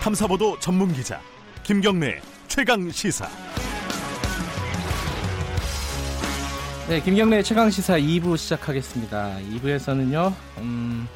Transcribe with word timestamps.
탐사보도 0.00 0.58
전문 0.60 0.92
기자 0.92 1.20
김경래 1.64 2.20
최강 2.46 2.88
시사. 2.90 3.28
네, 6.88 7.02
김경래 7.02 7.42
최강 7.42 7.68
시사 7.68 7.98
2부 7.98 8.36
시작하겠습니다. 8.38 9.38
2부에서는요, 9.40 10.32
음, 10.58 11.06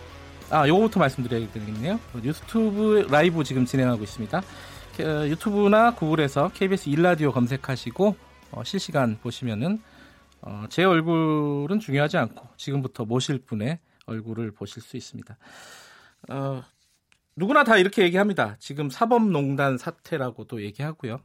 아, 0.50 0.68
요거부터 0.68 1.00
말씀드려야 1.00 1.50
되겠네요. 1.52 1.98
유튜브 2.22 3.06
라이브 3.08 3.42
지금 3.45 3.64
진행하고 3.64 4.02
있습니다. 4.02 4.38
어, 4.38 5.26
유튜브나 5.28 5.94
구글에서 5.94 6.50
KBS 6.52 6.90
일라디오 6.90 7.32
검색하시고 7.32 8.16
어, 8.50 8.64
실시간 8.64 9.16
보시면은 9.22 9.80
어, 10.42 10.64
제 10.68 10.84
얼굴은 10.84 11.78
중요하지 11.78 12.18
않고 12.18 12.48
지금부터 12.56 13.06
모실 13.06 13.38
분의 13.38 13.78
얼굴을 14.06 14.50
보실 14.50 14.82
수 14.82 14.96
있습니다. 14.98 15.38
어, 16.30 16.62
누구나 17.36 17.64
다 17.64 17.77
이렇게 17.79 18.03
얘기합니다. 18.03 18.57
지금 18.59 18.91
사법농단 18.91 19.79
사태라고도 19.79 20.63
얘기하고요. 20.63 21.18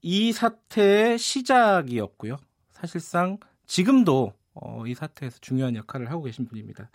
이 0.00 0.32
사태의 0.32 1.18
시작이었고요. 1.18 2.36
사실상 2.72 3.38
지금도 3.66 4.34
어, 4.54 4.86
이 4.86 4.94
사태에서 4.94 5.38
중요한 5.40 5.76
역할을 5.76 6.10
하고 6.10 6.22
계신 6.24 6.46
분입니다. 6.46 6.90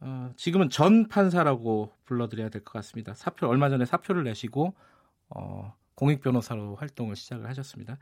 어, 0.00 0.32
지금은 0.36 0.70
전 0.70 1.08
판사라고 1.08 1.92
불러드려야 2.04 2.48
될 2.50 2.62
것 2.62 2.72
같습니다. 2.74 3.14
사표 3.14 3.48
얼마 3.48 3.68
전에 3.68 3.84
사표를 3.84 4.22
내시고 4.24 4.74
어, 5.30 5.74
공익 5.96 6.20
변호사로 6.20 6.76
활동을 6.76 7.16
시작을 7.16 7.48
하셨습니다. 7.48 7.98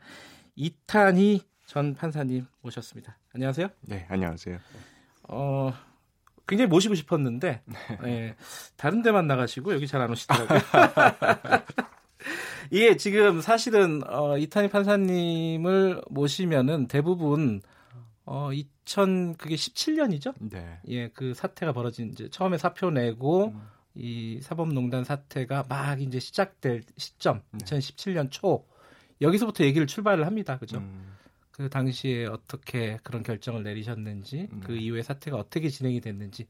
이탄희 0.55 1.41
전 1.65 1.95
판사님 1.95 2.45
모셨습니다. 2.61 3.17
안녕하세요. 3.33 3.67
네, 3.81 4.05
안녕하세요. 4.09 4.59
어, 5.29 5.73
굉장히 6.47 6.69
모시고 6.69 6.95
싶었는데 6.95 7.61
네, 8.03 8.35
다른 8.77 9.01
데만 9.01 9.27
나가시고 9.27 9.73
여기 9.73 9.87
잘 9.87 10.01
안 10.01 10.11
오시더라고요. 10.11 10.59
이게 12.71 12.97
지금 12.97 13.41
사실은 13.41 14.01
어, 14.07 14.37
이탄희 14.37 14.69
판사님을 14.69 16.01
모시면은 16.09 16.87
대부분 16.87 17.61
어 18.25 18.51
2000 18.51 19.35
그게 19.35 19.55
17년이죠? 19.55 20.33
네. 20.39 20.79
예, 20.89 21.07
그 21.09 21.33
사태가 21.33 21.71
벌어진 21.71 22.09
이제 22.09 22.29
처음에 22.29 22.57
사표 22.57 22.91
내고 22.91 23.53
음. 23.55 23.61
이 23.95 24.39
사법농단 24.41 25.05
사태가 25.05 25.65
막 25.69 26.01
이제 26.01 26.19
시작될 26.19 26.83
시점 26.97 27.41
네. 27.51 27.59
2017년 27.65 28.29
초 28.29 28.65
여기서부터 29.21 29.63
얘기를 29.63 29.87
출발을 29.87 30.25
합니다. 30.25 30.57
그죠? 30.59 30.77
음, 30.77 31.15
그 31.57 31.69
당시에 31.69 32.25
어떻게 32.27 32.99
그런 33.03 33.23
결정을 33.23 33.63
내리셨는지 33.63 34.47
음. 34.51 34.61
그 34.63 34.75
이후에 34.75 35.01
사태가 35.01 35.37
어떻게 35.37 35.69
진행이 35.69 36.01
됐는지 36.01 36.47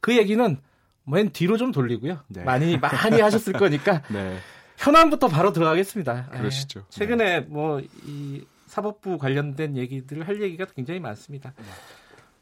그 0.00 0.16
얘기는 0.16 0.58
맨 1.04 1.30
뒤로 1.30 1.56
좀 1.56 1.72
돌리고요. 1.72 2.22
네. 2.28 2.44
많이 2.44 2.76
많이 2.78 3.20
하셨을 3.20 3.52
거니까 3.58 4.02
네. 4.08 4.38
현안부터 4.76 5.28
바로 5.28 5.52
들어가겠습니다. 5.52 6.30
그러시죠. 6.30 6.80
예. 6.80 6.84
최근에 6.90 7.40
뭐 7.40 7.80
이 8.06 8.44
사법부 8.66 9.16
관련된 9.18 9.76
얘기들을 9.76 10.26
할 10.26 10.42
얘기가 10.42 10.66
굉장히 10.66 11.00
많습니다. 11.00 11.54
네. 11.56 11.64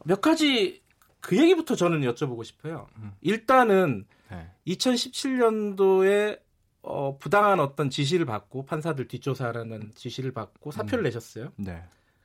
몇 0.04 0.20
가지 0.20 0.82
그 1.20 1.36
얘기부터 1.36 1.74
저는 1.76 2.00
여쭤보고 2.00 2.44
싶어요. 2.44 2.88
음. 2.96 3.12
일단은 3.20 4.04
네. 4.30 4.50
2017년도에 4.66 6.40
어, 6.84 7.16
부당한 7.18 7.60
어떤 7.60 7.88
지시를 7.88 8.26
받고 8.26 8.66
판사들 8.66 9.08
뒷조사라는 9.08 9.92
지시를 9.94 10.32
받고 10.32 10.70
사표를 10.70 11.02
음. 11.02 11.04
내셨어요. 11.04 11.50
네. 11.56 11.82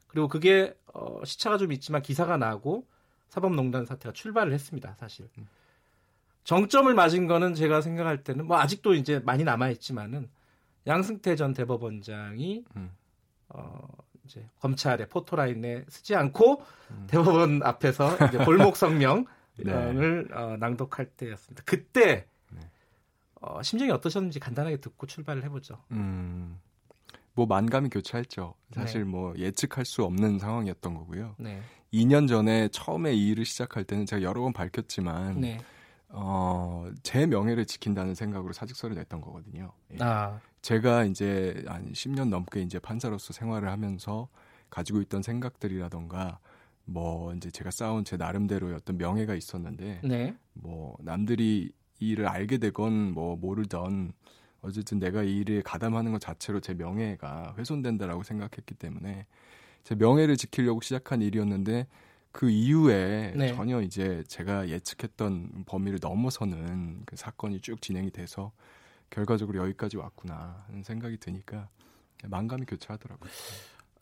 그리고 0.08 0.28
그게 0.28 0.76
어, 0.94 1.22
시차가 1.24 1.58
좀 1.58 1.72
있지만 1.72 2.02
기사가 2.02 2.36
나고 2.38 2.86
사법농단 3.30 3.86
사태가 3.86 4.12
출발을 4.12 4.52
했습니다. 4.52 4.96
사실 5.00 5.30
음. 5.38 5.48
정점을 6.44 6.94
맞은 6.94 7.28
거는 7.28 7.54
제가 7.54 7.80
생각할 7.80 8.24
때는 8.24 8.48
뭐 8.48 8.58
아직도 8.58 8.96
이제 8.96 9.20
많이 9.20 9.44
남아 9.44 9.70
있지만은 9.70 10.30
양승태 10.88 11.36
전 11.38 11.54
대법원장이 11.54 12.66
음. 12.76 12.92
어, 13.50 13.88
이제 14.26 14.46
검찰의 14.60 15.08
포토라인에 15.08 15.86
쓰지 15.88 16.16
않고 16.16 16.64
음. 16.92 17.08
대법원 17.08 17.64
앞에서 17.64 18.14
이제 18.28 18.44
골목 18.44 18.76
성명을 18.76 19.26
네. 19.58 19.74
어, 20.34 20.58
낭독할 20.60 21.06
때였습니다. 21.12 21.64
그때 21.66 22.06
네. 22.06 22.26
어, 23.42 23.62
심정이 23.62 23.92
어떠셨는지 23.92 24.40
간단하게 24.40 24.78
듣고 24.78 25.08
출발을 25.08 25.44
해보죠. 25.46 25.78
음. 25.92 26.60
뭐 27.34 27.46
만감이 27.46 27.90
교차했죠. 27.90 28.54
사실 28.74 29.06
네. 29.06 29.10
뭐 29.10 29.34
예측할 29.38 29.86
수 29.86 30.04
없는 30.04 30.40
상황이었던 30.40 30.94
거고요. 30.94 31.36
네, 31.38 31.62
2년 31.94 32.28
전에 32.28 32.68
처음에 32.68 33.14
이 33.14 33.30
일을 33.30 33.46
시작할 33.46 33.86
때는 33.86 34.06
제가 34.06 34.22
여러 34.24 34.42
번 34.42 34.52
밝혔지만 34.52 35.40
네, 35.40 35.60
어, 36.10 36.90
제 37.02 37.26
명예를 37.26 37.66
지킨다는 37.66 38.14
생각으로 38.14 38.52
사직서를 38.52 38.96
냈던 38.98 39.22
거거든요. 39.22 39.72
예. 39.94 39.98
아, 40.02 40.42
제가 40.62 41.06
이제 41.06 41.64
한 41.66 41.94
10년 41.94 42.28
넘게 42.30 42.62
이제 42.62 42.78
판사로서 42.78 43.32
생활을 43.32 43.70
하면서 43.70 44.28
가지고 44.70 45.02
있던 45.02 45.22
생각들이라던가 45.22 46.40
뭐 46.86 47.34
이제 47.36 47.52
제가 47.52 47.72
쌓은 47.72 48.04
제 48.04 48.18
나름대로의 48.18 48.76
어떤 48.76 48.98
명예가 48.98 49.36
있었는데 49.36 50.02
네, 50.04 50.36
뭐 50.54 50.98
남들이 51.00 51.72
이 52.00 52.10
일을 52.10 52.28
알게 52.28 52.58
되건 52.58 53.14
뭐 53.14 53.36
모르던 53.36 54.14
어쨌든 54.62 55.00
내가 55.00 55.24
이 55.24 55.38
일에 55.38 55.62
가담하는 55.62 56.12
것 56.12 56.20
자체로 56.20 56.60
제 56.60 56.74
명예가 56.74 57.56
훼손된다라고 57.58 58.24
생각했기 58.24 58.76
때문에 58.76 59.26
제 59.84 59.96
명예를 59.96 60.38
지키려고 60.38 60.82
시작한 60.82 61.22
일이었는데 61.22 61.88
그 62.32 62.50
이후에 62.50 63.34
네. 63.36 63.56
전혀 63.56 63.82
이제 63.82 64.24
제가 64.28 64.70
예측했던 64.70 65.64
범위를 65.66 66.00
넘어서는 66.02 67.04
그 67.06 67.16
사건이 67.16 67.62
쭉 67.62 67.82
진행이 67.82 68.12
돼서 68.12 68.52
결과적으로 69.10 69.60
여기까지 69.60 69.98
왔구나 69.98 70.64
하는 70.68 70.84
생각이 70.84 71.18
드니까 71.18 71.70
만감이 72.24 72.66
교차하더라고요. 72.66 73.32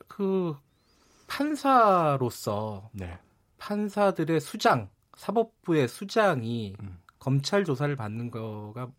그 0.07 0.55
판사로서 1.27 2.89
네. 2.93 3.17
판사들의 3.57 4.39
수장, 4.39 4.89
사법부의 5.15 5.87
수장이 5.87 6.75
음. 6.81 6.99
검찰 7.19 7.63
조사를 7.65 7.95
받는 7.95 8.31
거가 8.31 8.89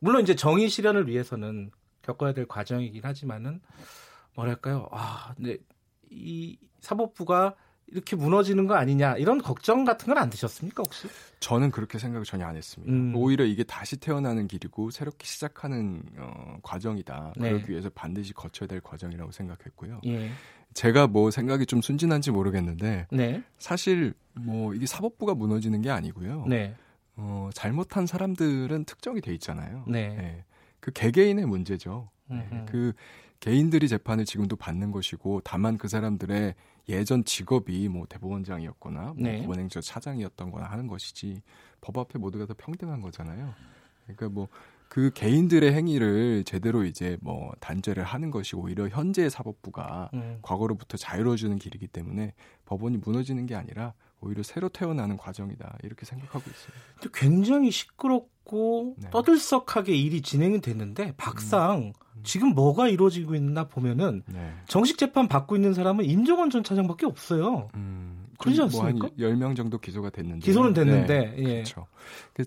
물론 0.00 0.22
이제 0.22 0.34
정의 0.34 0.68
실현을 0.68 1.06
위해서는 1.08 1.70
겪어야 2.02 2.32
될 2.32 2.46
과정이긴 2.46 3.02
하지만은 3.04 3.60
뭐랄까요? 4.34 4.88
아, 4.92 5.32
근데 5.36 5.58
이 6.10 6.58
사법부가 6.80 7.54
이렇게 7.86 8.16
무너지는 8.16 8.66
거 8.66 8.74
아니냐 8.74 9.16
이런 9.16 9.38
걱정 9.40 9.84
같은 9.84 10.06
건 10.12 10.18
안 10.22 10.30
드셨습니까 10.30 10.82
혹시? 10.86 11.06
저는 11.40 11.70
그렇게 11.70 11.98
생각을 11.98 12.24
전혀 12.24 12.46
안 12.46 12.56
했습니다. 12.56 12.90
음. 12.92 13.14
오히려 13.14 13.44
이게 13.44 13.62
다시 13.62 13.96
태어나는 13.98 14.48
길이고 14.48 14.90
새롭게 14.90 15.26
시작하는 15.26 16.02
어, 16.16 16.58
과정이다. 16.62 17.34
네. 17.36 17.50
그러기 17.50 17.70
위해서 17.70 17.90
반드시 17.94 18.32
거쳐야 18.32 18.66
될 18.66 18.80
과정이라고 18.80 19.32
생각했고요. 19.32 20.00
예, 20.06 20.30
제가 20.72 21.06
뭐 21.08 21.30
생각이 21.30 21.66
좀 21.66 21.82
순진한지 21.82 22.30
모르겠는데 22.30 23.06
네, 23.12 23.42
사실 23.58 24.14
뭐 24.32 24.74
이게 24.74 24.86
사법부가 24.86 25.34
무너지는 25.34 25.82
게 25.82 25.90
아니고요. 25.90 26.46
네, 26.48 26.74
어, 27.16 27.50
잘못한 27.54 28.06
사람들은 28.06 28.84
특정이 28.84 29.20
돼 29.20 29.32
있잖아요. 29.34 29.84
네. 29.86 30.16
예. 30.18 30.44
그 30.80 30.90
개개인의 30.92 31.46
문제죠. 31.46 32.10
예. 32.30 32.34
음흠. 32.34 32.66
그 32.66 32.92
개인들이 33.40 33.88
재판을 33.88 34.24
지금도 34.24 34.56
받는 34.56 34.90
것이고 34.90 35.42
다만 35.44 35.76
그 35.76 35.88
사람들의 35.88 36.54
예전 36.88 37.24
직업이 37.24 37.88
뭐 37.88 38.06
대법원장이었거나 38.06 39.00
뭐 39.02 39.14
네. 39.18 39.40
법원행정 39.40 39.82
차장이었던 39.82 40.50
거나 40.50 40.66
하는 40.66 40.86
것이지 40.86 41.42
법 41.80 41.98
앞에 41.98 42.18
모두가 42.18 42.46
다 42.46 42.54
평등한 42.56 43.00
거잖아요. 43.00 43.54
그러니까 44.04 44.28
뭐그 44.28 45.10
개인들의 45.14 45.72
행위를 45.72 46.44
제대로 46.44 46.84
이제 46.84 47.18
뭐 47.20 47.52
단죄를 47.60 48.04
하는 48.04 48.30
것이 48.30 48.56
오히려 48.56 48.88
현재의 48.88 49.30
사법부가 49.30 50.10
음. 50.14 50.38
과거로부터 50.42 50.96
자유로워지는 50.96 51.58
길이기 51.58 51.86
때문에 51.86 52.34
법원이 52.64 52.98
무너지는 52.98 53.46
게 53.46 53.54
아니라 53.54 53.94
오히려 54.24 54.42
새로 54.42 54.68
태어나는 54.68 55.16
과정이다 55.16 55.78
이렇게 55.82 56.06
생각하고 56.06 56.44
있어요. 56.50 57.10
굉장히 57.12 57.70
시끄럽고 57.70 58.96
네. 58.98 59.10
떠들썩하게 59.10 59.94
일이 59.94 60.22
진행이 60.22 60.60
됐는데 60.60 61.14
막상 61.16 61.92
음. 61.96 62.22
지금 62.22 62.54
뭐가 62.54 62.88
이루어지고 62.88 63.34
있나 63.34 63.68
보면은 63.68 64.22
네. 64.26 64.52
정식 64.66 64.98
재판 64.98 65.28
받고 65.28 65.56
있는 65.56 65.74
사람은 65.74 66.04
임종원 66.04 66.50
전 66.50 66.64
차장밖에 66.64 67.06
없어요. 67.06 67.68
음, 67.74 68.26
그러지 68.38 68.60
뭐한 68.60 68.88
않습니까? 68.88 69.08
10명 69.18 69.56
정도 69.56 69.78
기소가 69.78 70.10
됐는데. 70.10 70.44
기소는 70.44 70.72
됐는데, 70.72 71.34
예. 71.38 71.42
그렇죠. 71.42 71.86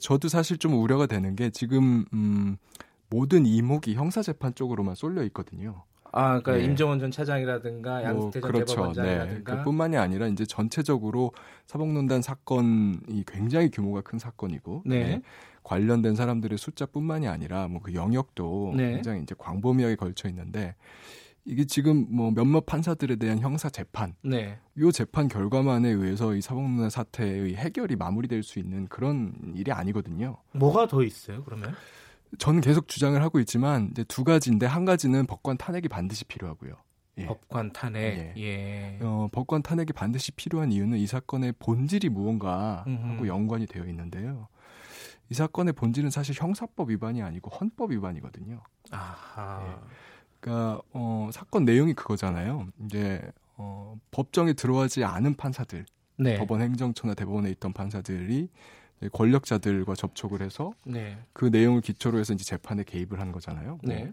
저도 0.02 0.28
사실 0.28 0.58
좀 0.58 0.74
우려가 0.74 1.06
되는 1.06 1.36
게 1.36 1.50
지금 1.52 2.06
음, 2.14 2.58
모든 3.10 3.46
이목이 3.46 3.94
형사 3.96 4.22
재판 4.22 4.54
쪽으로만 4.54 4.96
쏠려 4.96 5.24
있거든요. 5.26 5.84
아, 6.12 6.40
그러니까 6.40 6.54
네. 6.54 6.64
임종원 6.64 7.00
전 7.00 7.12
차장이라든가 7.12 8.04
양승태 8.04 8.42
전 8.42 8.52
대법원장이라든가 8.52 9.52
네. 9.52 9.58
그뿐만이 9.58 9.98
아니라 9.98 10.28
이제 10.28 10.46
전체적으로 10.46 11.32
사법농단 11.66 12.22
사건이 12.22 13.24
굉장히 13.26 13.70
규모가 13.70 14.02
큰 14.02 14.20
사건이고 14.20 14.84
네. 14.86 15.04
네. 15.04 15.22
관련된 15.64 16.16
사람들의 16.16 16.58
숫자뿐만이 16.58 17.28
아니라 17.28 17.68
뭐 17.68 17.82
그 17.82 17.94
영역도 17.94 18.74
네. 18.76 18.92
굉장히 18.94 19.22
이제 19.22 19.36
광범위하게 19.38 19.96
걸쳐 19.96 20.28
있는데 20.30 20.76
이게 21.46 21.64
지금 21.64 22.06
뭐 22.10 22.32
몇몇 22.32 22.66
판사들에 22.66 23.16
대한 23.16 23.40
형사 23.40 23.70
재판 23.70 24.14
네. 24.22 24.60
요 24.80 24.92
재판 24.92 25.30
결과만에 25.30 25.90
의해서 25.90 26.36
이 26.36 26.42
사법농단 26.42 26.90
사태의 26.90 27.56
해결이 27.56 27.96
마무리될 27.96 28.44
수 28.44 28.60
있는 28.60 28.88
그런 28.88 29.34
일이 29.56 29.72
아니거든요. 29.72 30.38
뭐가 30.52 30.88
더 30.88 31.04
있어요, 31.04 31.44
그러면? 31.46 31.74
저는 32.38 32.62
계속 32.62 32.88
주장을 32.88 33.22
하고 33.22 33.40
있지만 33.40 33.90
이제 33.92 34.04
두 34.04 34.24
가지인데 34.24 34.66
한 34.66 34.86
가지는 34.86 35.26
법관 35.26 35.58
탄핵이 35.58 35.88
반드시 35.88 36.26
필요하고요. 36.26 36.74
예. 37.20 37.26
법관 37.26 37.74
탄핵. 37.74 38.34
예. 38.38 38.44
예. 38.44 39.00
어, 39.02 39.28
법관 39.32 39.64
탄핵이 39.64 39.88
반드시 39.94 40.32
필요한 40.32 40.72
이유는 40.72 40.98
이 40.98 41.08
사건의 41.08 41.54
본질이 41.60 42.10
무언가 42.10 42.86
하고 42.86 43.28
연관이 43.28 43.66
되어 43.66 43.86
있는데요. 43.86 44.48
이 45.30 45.34
사건의 45.34 45.74
본질은 45.74 46.10
사실 46.10 46.36
형사법 46.40 46.90
위반이 46.90 47.22
아니고 47.22 47.50
헌법 47.50 47.92
위반이거든요. 47.92 48.62
아하. 48.92 49.66
예. 49.68 49.88
그러니까 50.40 50.82
어, 50.94 51.30
사건 51.34 51.66
내용이 51.66 51.94
그거잖아요. 51.94 52.68
이제 52.86 53.22
어, 53.56 53.96
법정에 54.12 54.54
들어가지 54.54 55.04
않은 55.04 55.36
판사들, 55.36 55.86
네. 56.18 56.38
법원 56.38 56.62
행정처나 56.62 57.16
대법원에 57.16 57.50
있던 57.52 57.74
판사들이 57.74 58.50
권력자들과 59.14 59.96
접촉을 59.96 60.42
해서 60.42 60.74
네. 60.84 61.18
그 61.34 61.46
내용을 61.46 61.82
기초로 61.82 62.20
해서 62.20 62.34
이제 62.34 62.44
재판에 62.44 62.84
개입을 62.84 63.20
한 63.20 63.32
거잖아요. 63.32 63.80
뭐, 63.84 63.94
네. 63.94 64.12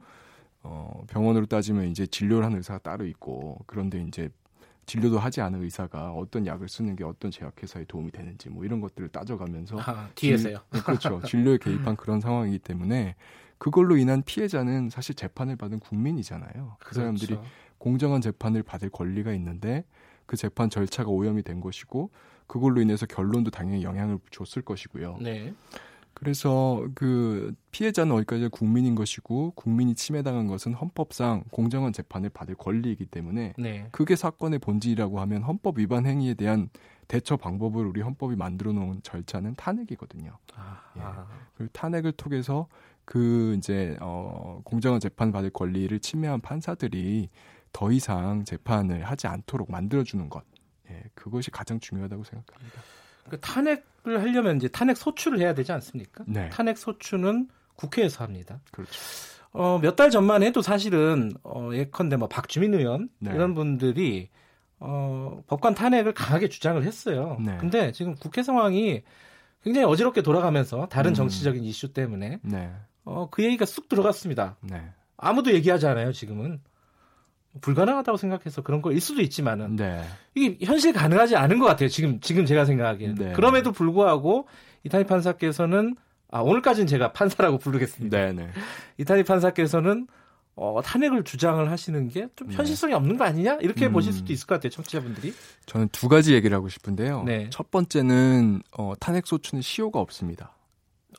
어, 0.62 1.02
병원으로 1.08 1.46
따지면 1.46 1.88
이제 1.88 2.06
진료를 2.06 2.44
하는 2.44 2.58
의사가 2.58 2.78
따로 2.80 3.06
있고 3.06 3.58
그런데 3.66 4.02
이제 4.02 4.28
진료도 4.86 5.18
하지 5.18 5.40
않은 5.40 5.62
의사가 5.62 6.12
어떤 6.12 6.46
약을 6.46 6.68
쓰는 6.68 6.96
게 6.96 7.04
어떤 7.04 7.30
제약회사에 7.30 7.84
도움이 7.84 8.10
되는지 8.10 8.50
뭐 8.50 8.64
이런 8.64 8.80
것들을 8.80 9.08
따져가면서 9.08 9.78
아, 9.80 10.10
뒤에서요. 10.14 10.58
진, 10.58 10.66
네, 10.70 10.80
그렇죠. 10.80 11.22
진료에 11.22 11.58
개입한 11.58 11.96
그런 11.96 12.20
상황이기 12.20 12.58
때문에 12.58 13.14
그걸로 13.56 13.96
인한 13.96 14.22
피해자는 14.22 14.90
사실 14.90 15.14
재판을 15.14 15.56
받은 15.56 15.80
국민이잖아요. 15.80 16.76
그 16.78 16.90
그렇죠. 16.90 17.00
사람들이 17.00 17.38
공정한 17.78 18.20
재판을 18.20 18.62
받을 18.62 18.90
권리가 18.90 19.32
있는데 19.34 19.84
그 20.26 20.36
재판 20.36 20.68
절차가 20.70 21.10
오염이 21.10 21.42
된 21.42 21.60
것이고 21.60 22.10
그걸로 22.54 22.80
인해서 22.80 23.04
결론도 23.04 23.50
당연히 23.50 23.82
영향을 23.82 24.20
줬을 24.30 24.62
것이고요. 24.62 25.18
네. 25.20 25.52
그래서 26.12 26.86
그 26.94 27.52
피해자는 27.72 28.14
어디까지 28.14 28.46
국민인 28.46 28.94
것이고 28.94 29.54
국민이 29.56 29.96
침해당한 29.96 30.46
것은 30.46 30.72
헌법상 30.72 31.42
공정한 31.50 31.92
재판을 31.92 32.30
받을 32.30 32.54
권리이기 32.54 33.06
때문에 33.06 33.54
네. 33.58 33.88
그게 33.90 34.14
사건의 34.14 34.60
본질이라고 34.60 35.18
하면 35.18 35.42
헌법 35.42 35.80
위반 35.80 36.06
행위에 36.06 36.34
대한 36.34 36.68
대처 37.08 37.36
방법을 37.36 37.86
우리 37.86 38.02
헌법이 38.02 38.36
만들어 38.36 38.72
놓은 38.72 39.00
절차는 39.02 39.56
탄핵이거든요. 39.56 40.38
아, 40.54 40.80
예. 40.96 41.02
그 41.56 41.68
탄핵을 41.72 42.12
통해서 42.12 42.68
그 43.04 43.56
이제 43.58 43.96
어 44.00 44.60
공정한 44.62 45.00
재판 45.00 45.32
받을 45.32 45.50
권리를 45.50 45.98
침해한 45.98 46.40
판사들이 46.40 47.30
더 47.72 47.90
이상 47.90 48.44
재판을 48.44 49.02
하지 49.02 49.26
않도록 49.26 49.72
만들어 49.72 50.04
주는 50.04 50.28
것. 50.28 50.44
예, 50.90 51.02
그것이 51.14 51.50
가장 51.50 51.80
중요하다고 51.80 52.24
생각합니다. 52.24 52.80
그 53.30 53.40
탄핵을 53.40 54.20
하려면 54.20 54.56
이제 54.56 54.68
탄핵 54.68 54.96
소추를 54.96 55.38
해야 55.40 55.54
되지 55.54 55.72
않습니까? 55.72 56.24
네. 56.26 56.48
탄핵 56.50 56.76
소추는 56.78 57.48
국회에서 57.76 58.22
합니다. 58.24 58.60
그렇죠. 58.70 58.92
어, 59.52 59.78
몇 59.78 59.96
달 59.96 60.10
전만 60.10 60.42
해도 60.42 60.62
사실은 60.62 61.32
어, 61.42 61.70
예컨대 61.72 62.16
뭐 62.16 62.28
박주민 62.28 62.74
의원 62.74 63.08
네. 63.18 63.32
이런 63.34 63.54
분들이 63.54 64.28
어, 64.80 65.42
법관 65.46 65.74
탄핵을 65.74 66.12
강하게 66.12 66.48
주장을 66.48 66.82
했어요. 66.82 67.38
네. 67.40 67.56
근데 67.58 67.92
지금 67.92 68.14
국회 68.16 68.42
상황이 68.42 69.02
굉장히 69.62 69.86
어지럽게 69.86 70.20
돌아가면서 70.22 70.86
다른 70.88 71.12
음. 71.12 71.14
정치적인 71.14 71.64
이슈 71.64 71.92
때문에 71.92 72.40
네. 72.42 72.70
어, 73.04 73.28
그 73.30 73.42
얘기가 73.44 73.64
쑥 73.64 73.88
들어갔습니다. 73.88 74.56
네. 74.60 74.82
아무도 75.16 75.52
얘기하지 75.52 75.86
않아요, 75.86 76.12
지금은. 76.12 76.60
불가능하다고 77.60 78.16
생각해서 78.16 78.62
그런 78.62 78.82
거일 78.82 79.00
수도 79.00 79.22
있지만은 79.22 79.76
네. 79.76 80.04
이게 80.34 80.64
현실 80.64 80.92
가능하지 80.92 81.36
않은 81.36 81.58
것 81.58 81.66
같아요. 81.66 81.88
지금 81.88 82.20
지금 82.20 82.46
제가 82.46 82.64
생각하기에는 82.64 83.14
네. 83.16 83.32
그럼에도 83.32 83.72
불구하고 83.72 84.48
이타리 84.82 85.04
판사께서는 85.04 85.96
아 86.30 86.40
오늘까지는 86.40 86.86
제가 86.86 87.12
판사라고 87.12 87.58
부르겠습니다. 87.58 88.18
네, 88.18 88.32
네. 88.32 88.48
이타리 88.98 89.22
판사께서는 89.22 90.08
어, 90.56 90.80
탄핵을 90.84 91.24
주장을 91.24 91.68
하시는 91.70 92.08
게좀 92.08 92.48
네. 92.48 92.56
현실성이 92.56 92.94
없는 92.94 93.16
거 93.16 93.24
아니냐 93.24 93.58
이렇게 93.60 93.86
음. 93.86 93.92
보실 93.92 94.12
수도 94.12 94.32
있을 94.32 94.46
것 94.46 94.56
같아요, 94.56 94.70
청취자분들이. 94.70 95.32
저는 95.66 95.88
두 95.88 96.08
가지 96.08 96.34
얘기를 96.34 96.56
하고 96.56 96.68
싶은데요. 96.68 97.24
네. 97.24 97.48
첫 97.50 97.70
번째는 97.70 98.62
어, 98.76 98.92
탄핵 99.00 99.26
소추는 99.26 99.62
시효가 99.62 100.00
없습니다. 100.00 100.56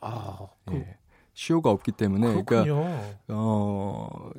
아, 0.01 0.37
그... 0.65 0.75
예. 0.75 0.97
시효가 1.33 1.69
없기 1.69 1.91
때문에 1.91 2.27
그러니까 2.27 2.63
그렇군요. 2.63 2.81
그러니까 2.81 3.17
어 3.29 4.29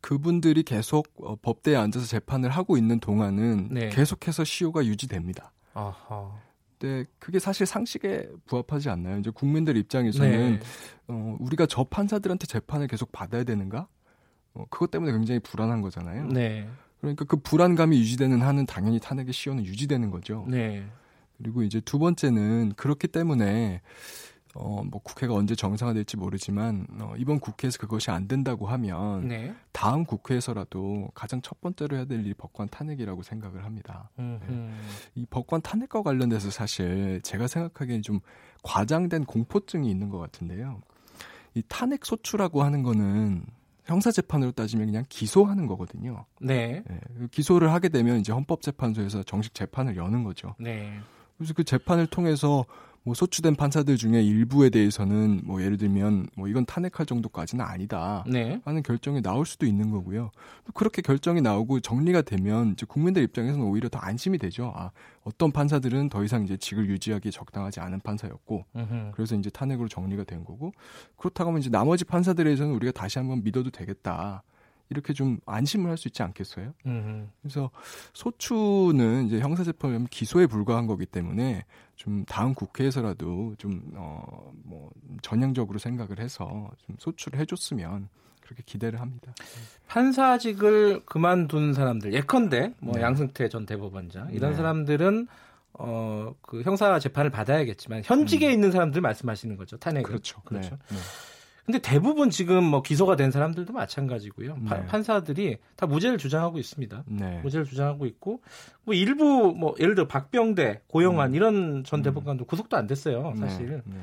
그분들이 0.00 0.62
계속 0.62 1.08
어, 1.22 1.36
법대에 1.36 1.76
앉아서 1.76 2.06
재판을 2.06 2.50
하고 2.50 2.76
있는 2.76 3.00
동안은 3.00 3.68
네. 3.70 3.88
계속해서 3.90 4.44
시효가 4.44 4.86
유지됩니다. 4.86 5.52
아하. 5.74 6.32
근데 6.78 7.04
그게 7.18 7.38
사실 7.38 7.66
상식에 7.66 8.28
부합하지 8.46 8.88
않나요? 8.88 9.18
이제 9.18 9.30
국민들 9.30 9.76
입장에서는 9.76 10.52
네. 10.52 10.60
어, 11.08 11.36
우리가 11.38 11.66
저 11.66 11.84
판사들한테 11.84 12.46
재판을 12.46 12.86
계속 12.86 13.12
받아야 13.12 13.44
되는가? 13.44 13.86
어, 14.54 14.64
그것 14.70 14.90
때문에 14.90 15.12
굉장히 15.12 15.40
불안한 15.40 15.82
거잖아요. 15.82 16.26
네. 16.28 16.68
그러니까 17.00 17.24
그 17.24 17.36
불안감이 17.36 17.98
유지되는 17.98 18.40
한은 18.40 18.66
당연히 18.66 18.98
탄핵의 18.98 19.32
시효는 19.32 19.64
유지되는 19.64 20.10
거죠. 20.10 20.46
네. 20.48 20.86
그리고 21.38 21.62
이제 21.62 21.80
두 21.80 21.98
번째는 21.98 22.74
그렇기 22.76 23.08
때문에 23.08 23.80
어, 24.54 24.82
뭐 24.84 25.00
국회가 25.02 25.34
언제 25.34 25.54
정상화될지 25.54 26.16
모르지만 26.16 26.86
어, 27.00 27.14
이번 27.16 27.38
국회에서 27.38 27.78
그것이 27.78 28.10
안 28.10 28.26
된다고 28.26 28.66
하면 28.66 29.28
네. 29.28 29.54
다음 29.72 30.04
국회에서라도 30.04 31.10
가장 31.14 31.40
첫 31.42 31.60
번째로 31.60 31.96
해야 31.96 32.04
될 32.04 32.20
일이 32.20 32.34
법관 32.34 32.68
탄핵이라고 32.68 33.22
생각을 33.22 33.64
합니다. 33.64 34.10
네. 34.16 34.38
이 35.14 35.26
법관 35.26 35.62
탄핵과 35.62 36.02
관련돼서 36.02 36.50
사실 36.50 37.20
제가 37.22 37.46
생각하기엔 37.46 38.02
좀 38.02 38.20
과장된 38.62 39.24
공포증이 39.24 39.88
있는 39.88 40.08
것 40.08 40.18
같은데요. 40.18 40.80
이 41.54 41.62
탄핵 41.68 42.04
소추라고 42.04 42.62
하는 42.62 42.82
거는 42.82 43.44
형사 43.84 44.10
재판으로 44.10 44.52
따지면 44.52 44.86
그냥 44.86 45.04
기소하는 45.08 45.66
거거든요. 45.66 46.24
네. 46.40 46.82
네. 46.86 47.00
기소를 47.30 47.72
하게 47.72 47.88
되면 47.88 48.18
이제 48.18 48.32
헌법재판소에서 48.32 49.24
정식 49.24 49.54
재판을 49.54 49.96
여는 49.96 50.22
거죠. 50.22 50.54
네. 50.58 50.98
그래서 51.36 51.54
그 51.54 51.64
재판을 51.64 52.06
통해서 52.06 52.64
뭐 53.02 53.14
소추된 53.14 53.54
판사들 53.56 53.96
중에 53.96 54.22
일부에 54.22 54.68
대해서는 54.68 55.40
뭐 55.44 55.62
예를 55.62 55.78
들면 55.78 56.26
뭐 56.36 56.48
이건 56.48 56.66
탄핵할 56.66 57.06
정도까지는 57.06 57.64
아니다 57.64 58.24
네. 58.28 58.60
하는 58.64 58.82
결정이 58.82 59.22
나올 59.22 59.46
수도 59.46 59.64
있는 59.64 59.90
거고요. 59.90 60.30
그렇게 60.74 61.00
결정이 61.00 61.40
나오고 61.40 61.80
정리가 61.80 62.20
되면 62.22 62.72
이제 62.72 62.84
국민들 62.86 63.22
입장에서는 63.22 63.64
오히려 63.64 63.88
더 63.88 63.98
안심이 63.98 64.36
되죠. 64.36 64.72
아 64.76 64.90
어떤 65.24 65.50
판사들은 65.50 66.10
더 66.10 66.22
이상 66.24 66.44
이제 66.44 66.58
직을 66.58 66.90
유지하기에 66.90 67.30
적당하지 67.30 67.80
않은 67.80 68.00
판사였고 68.00 68.66
으흠. 68.76 69.12
그래서 69.14 69.34
이제 69.34 69.48
탄핵으로 69.48 69.88
정리가 69.88 70.24
된 70.24 70.44
거고 70.44 70.72
그렇다고 71.16 71.48
하면 71.50 71.60
이제 71.60 71.70
나머지 71.70 72.04
판사들에 72.04 72.44
대해서는 72.44 72.74
우리가 72.74 72.92
다시 72.92 73.18
한번 73.18 73.42
믿어도 73.42 73.70
되겠다. 73.70 74.42
이렇게 74.92 75.12
좀 75.12 75.38
안심을 75.46 75.88
할 75.88 75.96
수 75.96 76.08
있지 76.08 76.22
않겠어요? 76.24 76.74
음흠. 76.84 77.26
그래서 77.42 77.70
소추는 78.12 79.26
이제 79.26 79.38
형사재판을 79.38 80.06
기소에 80.10 80.46
불과한 80.46 80.86
거기 80.88 81.06
때문에 81.06 81.64
좀 82.00 82.24
다음 82.24 82.54
국회에서라도 82.54 83.54
좀 83.58 83.92
어 83.96 84.50
뭐 84.64 84.90
전향적으로 85.22 85.78
생각을 85.78 86.18
해서 86.20 86.70
좀 86.86 86.96
소추를 86.98 87.38
해줬으면 87.40 88.08
그렇게 88.40 88.62
기대를 88.64 89.00
합니다. 89.00 89.32
판사직을 89.88 91.04
그만둔 91.06 91.74
사람들 91.74 92.12
예컨대 92.14 92.74
뭐 92.80 92.94
네. 92.94 93.02
양승태 93.02 93.48
전 93.48 93.66
대법원장 93.66 94.32
이런 94.32 94.50
네. 94.52 94.56
사람들은 94.56 95.28
어 95.74 96.34
그 96.42 96.62
형사 96.62 96.98
재판을 96.98 97.30
받아야겠지만 97.30 98.02
현직에 98.04 98.48
음. 98.48 98.52
있는 98.52 98.70
사람들 98.72 99.00
말씀하시는 99.02 99.56
거죠 99.56 99.76
탄핵 99.76 100.02
그렇죠. 100.02 100.40
그렇죠. 100.42 100.76
네. 100.90 100.96
네. 101.70 101.78
근데 101.78 101.78
대부분 101.78 102.30
지금 102.30 102.64
뭐 102.64 102.82
기소가 102.82 103.16
된 103.16 103.30
사람들도 103.30 103.72
마찬가지고요. 103.72 104.58
네. 104.68 104.86
판사들이 104.86 105.58
다 105.76 105.86
무죄를 105.86 106.18
주장하고 106.18 106.58
있습니다. 106.58 107.04
네. 107.06 107.40
무죄를 107.42 107.64
주장하고 107.66 108.06
있고 108.06 108.40
뭐 108.84 108.94
일부 108.94 109.54
뭐 109.56 109.74
예를 109.78 109.94
들어 109.94 110.08
박병대, 110.08 110.82
고영환 110.88 111.30
음. 111.30 111.34
이런 111.34 111.84
전 111.84 112.00
음. 112.00 112.02
대법관도 112.02 112.44
음. 112.44 112.46
구속도 112.46 112.76
안 112.76 112.86
됐어요, 112.86 113.32
네. 113.36 113.40
사실. 113.40 113.82
네. 113.84 113.96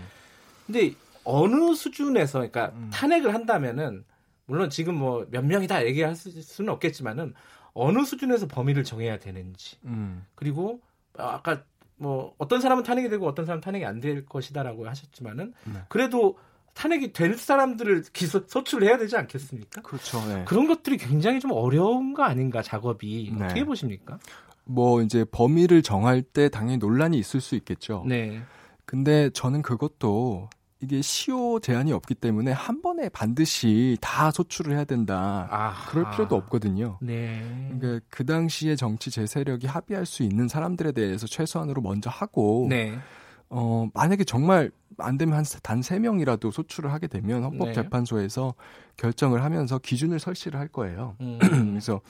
근데 0.65 0.93
어느 1.23 1.73
수준에서 1.75 2.39
그러니까 2.39 2.71
음. 2.75 2.89
탄핵을 2.93 3.33
한다면은 3.33 4.05
물론 4.45 4.69
지금 4.69 4.95
뭐 4.95 5.25
몇 5.29 5.43
명이다 5.45 5.85
얘기할 5.85 6.15
수는 6.15 6.71
없겠지만은 6.73 7.33
어느 7.73 8.03
수준에서 8.05 8.47
범위를 8.47 8.83
정해야 8.83 9.19
되는지 9.19 9.77
음. 9.85 10.25
그리고 10.35 10.79
아까 11.17 11.63
뭐 11.97 12.33
어떤 12.37 12.61
사람은 12.61 12.83
탄핵이 12.83 13.09
되고 13.09 13.27
어떤 13.27 13.45
사람은 13.45 13.61
탄핵이 13.61 13.83
안 13.85 13.99
될 13.99 14.25
것이다라고 14.25 14.87
하셨지만은 14.87 15.53
네. 15.65 15.79
그래도 15.89 16.37
탄핵이 16.77 17.11
될 17.11 17.35
사람들을 17.35 18.03
기소 18.13 18.43
소출을 18.45 18.87
해야 18.87 18.99
되지 18.99 19.17
않겠습니까? 19.17 19.81
그렇죠. 19.81 20.23
네. 20.27 20.45
그런 20.45 20.67
것들이 20.67 20.97
굉장히 20.97 21.39
좀 21.39 21.51
어려운 21.51 22.13
거 22.13 22.23
아닌가 22.23 22.61
작업이 22.61 23.33
네. 23.35 23.45
어떻게 23.45 23.63
보십니까? 23.63 24.19
뭐 24.63 25.01
이제 25.01 25.25
범위를 25.25 25.81
정할 25.81 26.21
때 26.21 26.49
당연히 26.49 26.77
논란이 26.77 27.17
있을 27.17 27.41
수 27.41 27.55
있겠죠. 27.55 28.05
네. 28.07 28.41
근데 28.85 29.31
저는 29.31 29.63
그것도 29.63 30.49
이게 30.79 31.01
시효 31.01 31.59
제한이 31.59 31.91
없기 31.93 32.13
때문에 32.13 32.51
한 32.51 32.83
번에 32.83 33.09
반드시 33.09 33.97
다 33.99 34.29
소출을 34.29 34.75
해야 34.75 34.83
된다. 34.83 35.47
아하. 35.49 35.89
그럴 35.89 36.11
필요도 36.11 36.35
없거든요. 36.35 36.99
네. 37.01 37.41
그러니까 37.79 38.05
그 38.11 38.23
당시에 38.23 38.75
정치 38.75 39.09
제 39.09 39.25
세력이 39.25 39.65
합의할 39.65 40.05
수 40.05 40.21
있는 40.21 40.47
사람들에 40.47 40.91
대해서 40.91 41.25
최소한으로 41.25 41.81
먼저 41.81 42.11
하고 42.11 42.67
네. 42.69 42.99
어, 43.49 43.87
만약에 43.93 44.23
정말 44.23 44.71
안 44.97 45.17
되면 45.17 45.35
한 45.35 45.43
단 45.61 45.81
세 45.81 45.99
명이라도 45.99 46.51
소출을 46.51 46.91
하게 46.91 47.07
되면 47.07 47.43
헌법재판소에서 47.43 48.53
네. 48.57 48.93
결정을 48.97 49.43
하면서 49.43 49.77
기준을 49.77 50.19
설치를 50.19 50.59
할 50.59 50.67
거예요. 50.67 51.15
음. 51.21 51.37
그래서 51.71 52.01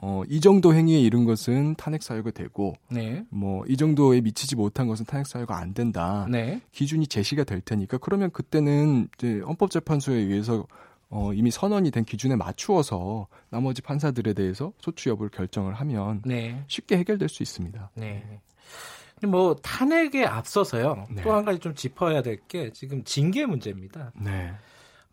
어, 0.00 0.22
이 0.28 0.40
정도 0.40 0.72
행위에 0.72 1.00
이른 1.00 1.24
것은 1.24 1.74
탄핵 1.74 2.04
사유가 2.04 2.30
되고, 2.30 2.74
네. 2.88 3.24
뭐, 3.30 3.64
이 3.66 3.76
정도에 3.76 4.20
미치지 4.20 4.54
못한 4.54 4.86
것은 4.86 5.04
탄핵 5.06 5.26
사유가 5.26 5.58
안 5.58 5.74
된다. 5.74 6.24
네. 6.30 6.60
기준이 6.70 7.08
제시가 7.08 7.42
될 7.42 7.60
테니까, 7.60 7.98
그러면 7.98 8.30
그때는 8.30 9.08
이제 9.18 9.40
헌법재판소에 9.40 10.14
의해서 10.14 10.64
어, 11.10 11.32
이미 11.32 11.50
선언이 11.50 11.90
된 11.90 12.04
기준에 12.04 12.36
맞추어서 12.36 13.26
나머지 13.50 13.82
판사들에 13.82 14.34
대해서 14.34 14.72
소추 14.78 15.08
여부를 15.08 15.30
결정을 15.30 15.74
하면 15.74 16.22
네. 16.24 16.62
쉽게 16.68 16.96
해결될 16.98 17.28
수 17.28 17.42
있습니다. 17.42 17.90
네. 17.94 18.40
뭐 19.26 19.56
탄핵에 19.56 20.24
앞서서요. 20.24 21.06
네. 21.10 21.22
또한 21.22 21.44
가지 21.44 21.58
좀 21.58 21.74
짚어야 21.74 22.22
될 22.22 22.38
게 22.48 22.70
지금 22.72 23.02
징계 23.04 23.46
문제입니다. 23.46 24.12
네. 24.14 24.52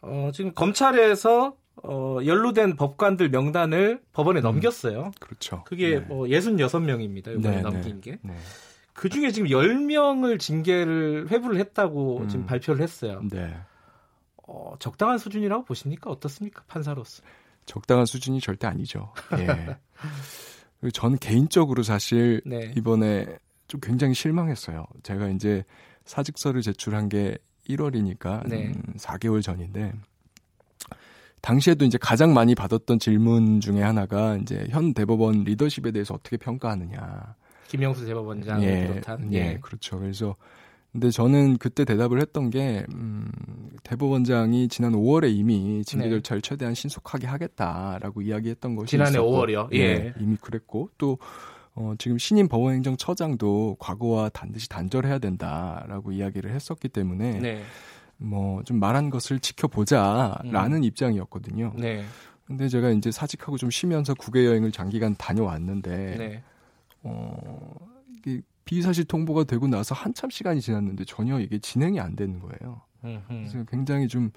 어, 0.01 0.29
지금 0.33 0.53
검찰에서 0.53 1.55
어, 1.83 2.17
연루된 2.25 2.75
법관들 2.77 3.29
명단을 3.29 4.01
법원에 4.13 4.39
음. 4.41 4.43
넘겼어요. 4.43 5.11
그렇죠. 5.19 5.63
그게 5.65 5.99
네. 5.99 5.99
뭐 5.99 6.25
66명입니다. 6.27 7.37
이번에 7.37 7.57
네, 7.57 7.61
넘긴 7.61 7.99
게. 8.01 8.17
네. 8.21 8.35
그 8.93 9.09
중에 9.09 9.31
지금 9.31 9.49
10명을 9.49 10.39
징계를 10.39 11.29
회부를 11.29 11.59
했다고 11.59 12.19
음. 12.19 12.27
지금 12.29 12.45
발표를 12.45 12.81
했어요. 12.81 13.21
네. 13.29 13.53
어, 14.47 14.75
적당한 14.79 15.17
수준이라고 15.17 15.65
보십니까? 15.65 16.09
어떻습니까? 16.09 16.63
판사로서. 16.67 17.23
적당한 17.65 18.05
수준이 18.05 18.39
절대 18.39 18.67
아니죠. 18.67 19.11
예. 19.39 19.77
저는 20.93 21.17
개인적으로 21.17 21.81
사실 21.83 22.41
네. 22.45 22.71
이번에 22.77 23.37
좀 23.67 23.79
굉장히 23.81 24.13
실망했어요. 24.13 24.85
제가 25.03 25.29
이제 25.29 25.63
사직서를 26.05 26.61
제출한 26.61 27.09
게 27.09 27.37
1월이니까 27.69 28.47
네. 28.47 28.67
음, 28.67 28.83
4개월 28.97 29.41
전인데 29.41 29.93
당시에도 31.41 31.85
이제 31.85 31.97
가장 31.99 32.33
많이 32.33 32.55
받았던 32.55 32.99
질문 32.99 33.59
중에 33.59 33.81
하나가 33.81 34.35
이제 34.35 34.65
현 34.69 34.93
대법원 34.93 35.43
리더십에 35.43 35.91
대해서 35.91 36.15
어떻게 36.15 36.37
평가하느냐. 36.37 37.35
김영수 37.67 38.05
대법원장 38.05 38.63
예, 38.63 38.87
비롯한 38.87 39.33
예, 39.33 39.37
예, 39.37 39.59
그렇죠. 39.61 39.99
그래서 39.99 40.35
근데 40.91 41.11
저는 41.11 41.57
그때 41.57 41.83
대답을 41.85 42.21
했던 42.21 42.49
게 42.49 42.85
음, 42.93 43.29
대법원장이 43.83 44.69
지난 44.69 44.93
5월에 44.93 45.35
이미 45.35 45.83
징계 45.83 46.05
네. 46.05 46.09
절차를 46.11 46.41
최대한 46.41 46.73
신속하게 46.73 47.27
하겠다라고 47.27 48.21
이야기했던 48.21 48.75
것이 48.75 48.91
지난해 48.91 49.11
있었고, 49.11 49.31
5월이요. 49.31 49.67
예. 49.73 49.93
네, 49.99 50.13
이미 50.19 50.37
그랬고 50.37 50.89
또 50.97 51.19
어, 51.75 51.93
지금 51.97 52.17
신임 52.17 52.47
법원행정처장도 52.47 53.77
과거와 53.79 54.29
반드시 54.29 54.69
단절해야 54.69 55.19
된다라고 55.19 56.13
이야기를 56.13 56.51
했었기 56.51 56.87
때문에 56.89 57.39
네. 57.39 57.63
뭐좀 58.17 58.79
말한 58.79 59.09
것을 59.09 59.39
지켜보자라는 59.39 60.77
음. 60.77 60.83
입장이었거든요. 60.83 61.73
네. 61.77 62.05
근데 62.45 62.69
제가 62.69 62.91
이제 62.91 63.11
사직하고 63.11 63.57
좀 63.57 63.69
쉬면서 63.69 64.13
국외 64.13 64.45
여행을 64.45 64.71
장기간 64.71 65.15
다녀왔는데 65.15 66.15
네. 66.17 66.43
어 67.03 67.75
이게 68.17 68.41
비사실 68.63 69.05
통보가 69.05 69.43
되고 69.43 69.67
나서 69.67 69.93
한참 69.93 70.29
시간이 70.29 70.61
지났는데 70.61 71.05
전혀 71.05 71.39
이게 71.39 71.59
진행이 71.59 71.99
안 71.99 72.15
되는 72.15 72.39
거예요. 72.39 72.81
그래서 73.27 73.63
굉장히 73.65 74.07
좀 74.07 74.31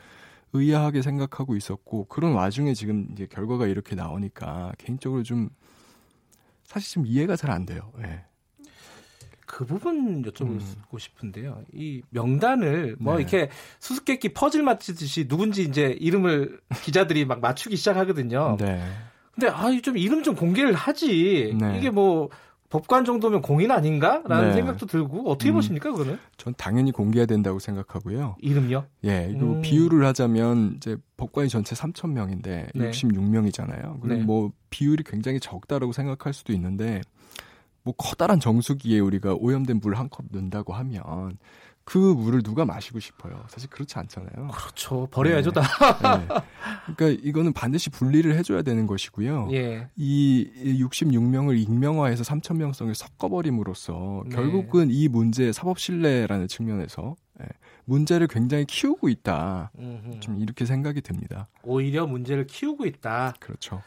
의아하게 0.53 1.03
생각하고 1.03 1.57
있었고 1.57 2.07
그런 2.07 2.33
와중에 2.33 2.75
지금 2.75 3.09
이제 3.13 3.27
결과가 3.27 3.67
이렇게 3.67 3.95
나오니까 3.95 4.73
개인적으로 4.79 5.23
좀 5.23 5.51
사실 6.69 6.93
좀 6.93 7.07
이해가 7.07 7.35
잘 7.35 7.51
안 7.51 7.65
돼요. 7.65 7.91
네. 7.99 8.25
그 9.47 9.65
부분 9.65 10.23
여쭤보고 10.23 10.61
음. 10.93 10.99
싶은데요. 10.99 11.65
이 11.73 12.03
명단을 12.11 12.97
뭐 13.01 13.15
네. 13.15 13.23
이렇게 13.23 13.49
수수께끼 13.81 14.35
퍼즐 14.35 14.63
맞추듯이 14.63 15.27
누군지 15.27 15.63
이제 15.63 15.97
이름을 15.99 16.61
기자들이 16.83 17.25
막 17.25 17.41
맞추기 17.41 17.75
시작하거든요. 17.77 18.59
네. 18.61 18.87
근데 19.35 19.49
아 19.49 19.71
좀 19.81 19.97
이름 19.97 20.23
좀 20.23 20.35
공개를 20.35 20.75
하지. 20.75 21.57
네. 21.59 21.79
이게 21.79 21.89
뭐 21.89 22.29
법관 22.71 23.05
정도면 23.07 23.41
공인 23.41 23.71
아닌가라는 23.71 24.49
네. 24.49 24.53
생각도 24.55 24.85
들고 24.87 25.31
어떻게 25.31 25.51
음, 25.51 25.55
보십니까 25.55 25.91
그거는? 25.91 26.19
전 26.37 26.53
당연히 26.59 26.93
공개해야 26.93 27.25
된다고 27.27 27.59
생각하고요. 27.59 28.37
이름요? 28.41 28.85
예, 29.07 29.29
이거 29.35 29.47
음. 29.47 29.63
비율을 29.63 30.05
하자면 30.05 30.75
이제 30.77 30.97
법관이 31.17 31.49
전체 31.49 31.75
3천 31.75 32.11
명인데 32.13 32.69
네. 32.75 32.91
66명이잖아요. 32.91 34.01
그럼 34.01 34.19
네. 34.19 34.25
뭐 34.25 34.53
비율이 34.71 35.05
굉장히 35.05 35.41
적다라고 35.41 35.93
생각할 35.93 36.35
수도 36.35 36.53
있는데 36.53 37.01
뭐 37.85 37.95
커다란 37.97 38.39
정수기에 38.39 38.99
우리가 39.01 39.35
오염된 39.35 39.81
물 39.81 39.95
한 39.97 40.11
컵 40.11 40.27
넣는다고 40.31 40.75
하면 40.75 41.39
그 41.89 41.97
물을 41.97 42.43
누가 42.43 42.67
마시고 42.67 43.01
싶어요? 43.01 43.47
사실 43.49 43.71
그렇지 43.71 43.99
않잖아요. 43.99 44.49
그렇죠. 44.49 45.09
버려야죠, 45.11 45.53
다. 45.53 45.63
네. 46.19 46.27
네. 46.29 46.95
그러니까 46.95 47.23
이거는 47.27 47.55
반드시 47.55 47.89
분리를 47.89 48.31
해줘야 48.37 48.61
되는 48.61 48.87
것이고요. 48.87 49.49
예. 49.53 49.89
이 49.97 50.51
66명을 50.83 51.59
익명화해서 51.59 52.25
3천명성을 52.25 52.93
섞어버림으로써 52.93 54.25
네. 54.27 54.37
결국은 54.37 54.91
이 54.91 55.09
문제 55.09 55.51
사법 55.51 55.79
신뢰라는 55.79 56.47
측면에서 56.47 57.17
예, 57.41 57.47
문제를 57.87 58.27
굉장히 58.27 58.67
키우고 58.67 59.09
있다. 59.09 59.73
음흠. 59.79 60.21
좀 60.21 60.39
이렇게 60.43 60.67
생각이 60.67 61.01
듭니다. 61.01 61.49
오히려 61.63 62.07
문제를 62.07 62.47
키우고 62.47 62.85
있다. 62.85 63.33
그렇죠. 63.41 63.81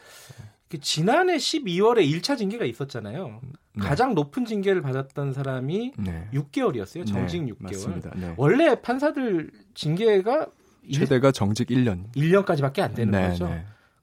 그 0.68 0.80
지난해 0.80 1.36
12월에 1.36 2.04
1차 2.10 2.36
징계가 2.36 2.64
있었잖아요. 2.64 3.42
네. 3.74 3.86
가장 3.86 4.14
높은 4.14 4.44
징계를 4.44 4.82
받았던 4.82 5.32
사람이 5.32 5.92
네. 5.98 6.28
6개월이었어요. 6.34 7.06
정직 7.06 7.42
네, 7.44 7.52
6개월. 7.52 7.62
맞습니다. 7.62 8.10
네. 8.16 8.34
원래 8.36 8.74
판사들 8.80 9.50
징계가 9.74 10.46
최대가 10.92 11.32
정직 11.32 11.68
1년. 11.68 12.12
1년까지밖에 12.14 12.80
안 12.80 12.92
되는 12.94 13.12
네, 13.12 13.28
거죠. 13.28 13.50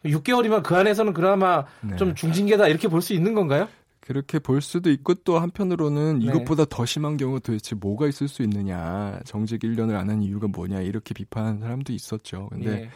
6개월이면 0.06 0.64
그 0.64 0.76
안에서는 0.76 1.14
그나마 1.14 1.66
좀 1.98 2.16
중징계다 2.16 2.68
이렇게 2.68 2.88
볼 2.88 3.02
수 3.02 3.14
있는 3.14 3.34
건가요? 3.34 3.68
그렇게 4.00 4.40
볼 4.40 4.62
수도 4.62 4.90
있고 4.90 5.14
또 5.14 5.38
한편으로는 5.38 6.22
이것보다 6.24 6.66
더 6.66 6.84
심한 6.86 7.18
경우 7.18 7.40
도대체 7.40 7.76
뭐가 7.76 8.08
있을 8.08 8.28
수 8.28 8.42
있느냐. 8.44 9.20
정직 9.26 9.62
1년을 9.62 9.96
안 9.96 10.10
한 10.10 10.24
이유가 10.24 10.48
뭐냐. 10.48 10.80
이렇게 10.82 11.14
비판하는 11.14 11.60
사람도 11.60 11.94
있었죠. 11.94 12.48
근데 12.52 12.72
예. 12.72 12.90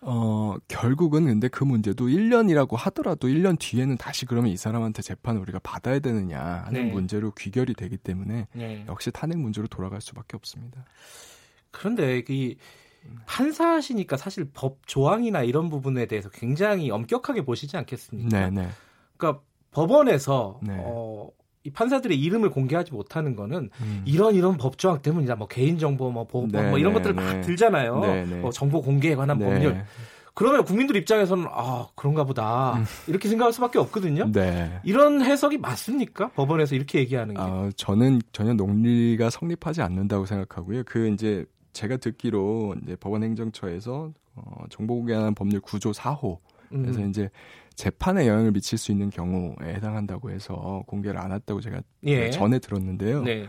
어, 0.00 0.56
결국은 0.68 1.24
근데 1.24 1.48
그 1.48 1.64
문제도 1.64 2.06
1년이라고 2.06 2.76
하더라도 2.76 3.28
1년 3.28 3.58
뒤에는 3.58 3.96
다시 3.96 4.26
그러면 4.26 4.50
이 4.50 4.56
사람한테 4.56 5.02
재판을 5.02 5.40
우리가 5.40 5.58
받아야 5.62 5.98
되느냐 5.98 6.40
하는 6.66 6.86
네. 6.86 6.92
문제로 6.92 7.32
귀결이 7.32 7.74
되기 7.74 7.96
때문에 7.96 8.46
네. 8.52 8.84
역시 8.88 9.10
탄핵 9.10 9.38
문제로 9.38 9.66
돌아갈 9.66 10.00
수밖에 10.00 10.36
없습니다. 10.36 10.84
그런데 11.70 12.22
이 12.28 12.56
판사시니까 13.26 14.16
사실 14.16 14.48
법 14.52 14.86
조항이나 14.86 15.42
이런 15.42 15.68
부분에 15.68 16.06
대해서 16.06 16.28
굉장히 16.30 16.90
엄격하게 16.90 17.44
보시지 17.44 17.76
않겠습니까? 17.76 18.28
네, 18.28 18.50
네. 18.50 18.68
그러니까 19.16 19.42
법원에서 19.70 20.60
네. 20.62 20.76
어, 20.78 21.30
이 21.68 21.70
판사들의 21.70 22.18
이름을 22.18 22.50
공개하지 22.50 22.92
못하는 22.92 23.36
거는 23.36 23.68
음. 23.80 24.02
이런 24.06 24.34
이런 24.34 24.56
법 24.56 24.78
조항 24.78 25.02
때문이다. 25.02 25.36
뭐 25.36 25.46
개인 25.46 25.78
정보, 25.78 26.10
뭐 26.10 26.26
보호법, 26.26 26.62
네, 26.62 26.70
뭐 26.70 26.78
이런 26.78 26.92
네, 26.92 26.98
것들 26.98 27.12
막 27.12 27.32
네. 27.32 27.40
들잖아요. 27.42 28.00
네, 28.00 28.24
네. 28.24 28.36
뭐 28.36 28.50
정보 28.50 28.80
공개에 28.80 29.14
관한 29.14 29.38
네. 29.38 29.44
법률. 29.44 29.84
그러면 30.32 30.64
국민들 30.64 30.96
입장에서는 30.96 31.46
아 31.50 31.88
그런가 31.94 32.24
보다 32.24 32.74
음. 32.78 32.84
이렇게 33.06 33.28
생각할 33.28 33.52
수밖에 33.52 33.78
없거든요. 33.80 34.30
이런 34.84 35.20
해석이 35.20 35.58
맞습니까? 35.58 36.28
법원에서 36.28 36.74
이렇게 36.74 37.00
얘기하는 37.00 37.34
게? 37.34 37.40
아, 37.40 37.70
저는 37.76 38.22
전혀 38.32 38.54
논리가 38.54 39.30
성립하지 39.30 39.82
않는다고 39.82 40.26
생각하고요. 40.26 40.84
그 40.86 41.08
이제 41.08 41.44
제가 41.74 41.98
듣기로 41.98 42.76
이제 42.82 42.96
법원행정처에서 42.96 44.12
어, 44.36 44.64
정보공개하는 44.70 45.34
법률 45.34 45.60
구조 45.60 45.90
4호 45.90 46.38
그래서 46.70 47.00
음. 47.00 47.10
이제 47.10 47.28
재판에 47.78 48.26
영향을 48.26 48.50
미칠 48.50 48.76
수 48.76 48.90
있는 48.90 49.08
경우에 49.08 49.54
해당한다고 49.62 50.30
해서 50.30 50.82
공개를 50.88 51.18
안 51.20 51.30
했다고 51.30 51.60
제가 51.60 51.80
예. 52.04 52.28
전에 52.30 52.58
들었는데요. 52.58 53.22
네. 53.22 53.46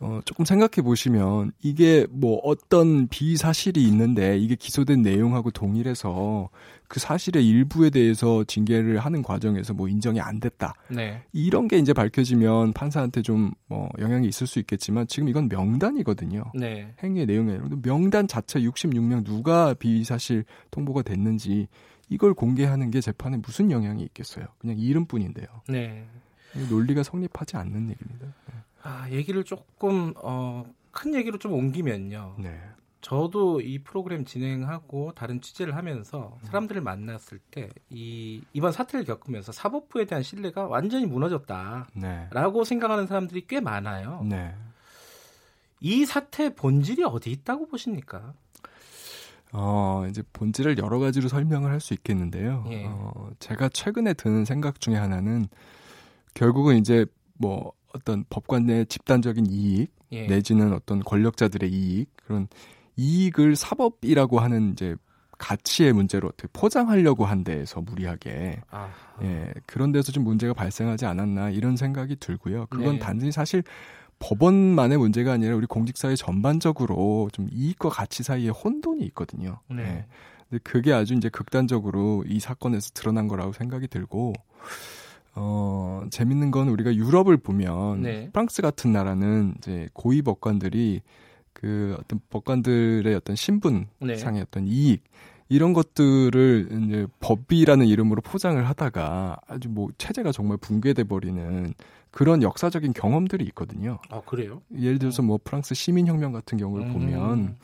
어, 0.00 0.20
조금 0.26 0.44
생각해 0.44 0.84
보시면 0.84 1.52
이게 1.62 2.06
뭐 2.10 2.40
어떤 2.42 3.08
비사실이 3.08 3.82
있는데 3.84 4.36
이게 4.36 4.54
기소된 4.54 5.00
내용하고 5.00 5.50
동일해서 5.50 6.50
그 6.88 7.00
사실의 7.00 7.48
일부에 7.48 7.88
대해서 7.88 8.44
징계를 8.44 8.98
하는 8.98 9.22
과정에서 9.22 9.72
뭐 9.72 9.88
인정이 9.88 10.20
안 10.20 10.40
됐다. 10.40 10.74
네. 10.90 11.22
이런 11.32 11.66
게 11.66 11.78
이제 11.78 11.94
밝혀지면 11.94 12.74
판사한테 12.74 13.22
좀 13.22 13.52
뭐 13.66 13.88
영향이 13.98 14.28
있을 14.28 14.46
수 14.46 14.58
있겠지만 14.60 15.06
지금 15.06 15.28
이건 15.28 15.48
명단이거든요. 15.48 16.44
네. 16.54 16.94
행위의 17.02 17.26
내용에 17.26 17.58
명단 17.82 18.28
자체 18.28 18.60
66명 18.60 19.24
누가 19.24 19.74
비사실 19.74 20.44
통보가 20.70 21.02
됐는지 21.02 21.66
이걸 22.14 22.32
공개하는 22.32 22.92
게 22.92 23.00
재판에 23.00 23.38
무슨 23.38 23.72
영향이 23.72 24.02
있겠어요? 24.04 24.46
그냥 24.58 24.78
이름뿐인데요. 24.78 25.46
네. 25.68 26.06
논리가 26.70 27.02
성립하지 27.02 27.56
않는 27.56 27.90
얘기입니다. 27.90 28.26
네. 28.46 28.54
아, 28.84 29.10
얘기를 29.10 29.42
조금 29.42 30.14
어, 30.22 30.64
큰 30.92 31.12
얘기로 31.16 31.38
좀 31.38 31.52
옮기면요. 31.54 32.36
네. 32.38 32.60
저도 33.00 33.60
이 33.60 33.80
프로그램 33.80 34.24
진행하고 34.24 35.12
다른 35.16 35.40
취재를 35.40 35.74
하면서 35.76 36.38
사람들을 36.44 36.80
만났을 36.80 37.38
때 37.50 37.68
이 37.90 38.42
이번 38.52 38.70
사태를 38.70 39.04
겪으면서 39.04 39.50
사법부에 39.50 40.04
대한 40.06 40.22
신뢰가 40.22 40.68
완전히 40.68 41.06
무너졌다라고 41.06 41.88
네. 41.94 42.64
생각하는 42.64 43.08
사람들이 43.08 43.46
꽤 43.48 43.60
많아요. 43.60 44.24
네. 44.24 44.54
이 45.80 46.06
사태 46.06 46.54
본질이 46.54 47.02
어디 47.02 47.30
있다고 47.32 47.66
보십니까? 47.66 48.34
어, 49.56 50.04
이제 50.10 50.22
본질을 50.32 50.78
여러 50.78 50.98
가지로 50.98 51.28
설명을 51.28 51.70
할 51.70 51.80
수 51.80 51.94
있겠는데요. 51.94 52.64
예. 52.70 52.84
어, 52.86 53.30
제가 53.38 53.68
최근에 53.68 54.14
드는 54.14 54.44
생각 54.44 54.80
중에 54.80 54.96
하나는 54.96 55.46
결국은 56.34 56.76
이제 56.76 57.06
뭐 57.34 57.72
어떤 57.94 58.24
법관 58.30 58.66
내 58.66 58.84
집단적인 58.84 59.46
이익 59.46 59.92
예. 60.12 60.26
내지는 60.26 60.72
어떤 60.72 61.00
권력자들의 61.00 61.70
이익 61.70 62.08
그런 62.16 62.48
이익을 62.96 63.54
사법이라고 63.56 64.40
하는 64.40 64.72
이제 64.72 64.96
가치의 65.38 65.92
문제로 65.92 66.28
어떻게 66.28 66.48
포장하려고 66.52 67.24
한 67.26 67.44
데에서 67.44 67.80
무리하게 67.80 68.60
아, 68.70 68.88
예 69.22 69.52
그런 69.66 69.92
데서 69.92 70.10
좀 70.12 70.24
문제가 70.24 70.54
발생하지 70.54 71.06
않았나 71.06 71.50
이런 71.50 71.76
생각이 71.76 72.16
들고요. 72.16 72.66
그건 72.70 72.94
네. 72.94 72.98
단순히 72.98 73.30
사실 73.32 73.62
법원만의 74.18 74.98
문제가 74.98 75.32
아니라 75.32 75.56
우리 75.56 75.66
공직사회 75.66 76.16
전반적으로 76.16 77.28
좀 77.32 77.48
이익과 77.50 77.88
가치 77.88 78.22
사이에 78.22 78.48
혼돈이 78.48 79.04
있거든요. 79.06 79.60
네. 79.68 79.82
예. 79.82 80.06
근데 80.48 80.60
그게 80.62 80.92
아주 80.92 81.14
이제 81.14 81.28
극단적으로 81.28 82.24
이 82.26 82.40
사건에서 82.40 82.90
드러난 82.94 83.28
거라고 83.28 83.52
생각이 83.52 83.88
들고 83.88 84.34
어 85.36 86.04
재밌는 86.10 86.50
건 86.50 86.68
우리가 86.68 86.94
유럽을 86.94 87.38
보면 87.38 88.02
네. 88.02 88.30
프랑스 88.32 88.62
같은 88.62 88.92
나라는 88.92 89.54
이제 89.58 89.88
고위 89.92 90.22
법관들이 90.22 91.00
그 91.52 91.96
어떤 91.98 92.20
법관들의 92.30 93.12
어떤 93.14 93.34
신분 93.36 93.86
네. 94.00 94.16
상의 94.16 94.42
어떤 94.42 94.66
이익 94.66 95.02
이런 95.48 95.72
것들을 95.72 96.68
이제 96.86 97.06
법이라는 97.20 97.86
이름으로 97.86 98.22
포장을 98.22 98.62
하다가 98.66 99.38
아주 99.46 99.68
뭐 99.68 99.88
체제가 99.98 100.32
정말 100.32 100.56
붕괴돼 100.56 101.04
버리는 101.04 101.74
그런 102.14 102.44
역사적인 102.44 102.92
경험들이 102.92 103.44
있거든요. 103.46 103.98
아 104.08 104.20
그래요? 104.20 104.62
예를 104.78 105.00
들어서 105.00 105.20
뭐 105.20 105.36
프랑스 105.42 105.74
시민혁명 105.74 106.30
같은 106.30 106.56
경우를 106.56 106.86
음. 106.86 106.92
보면 106.92 107.56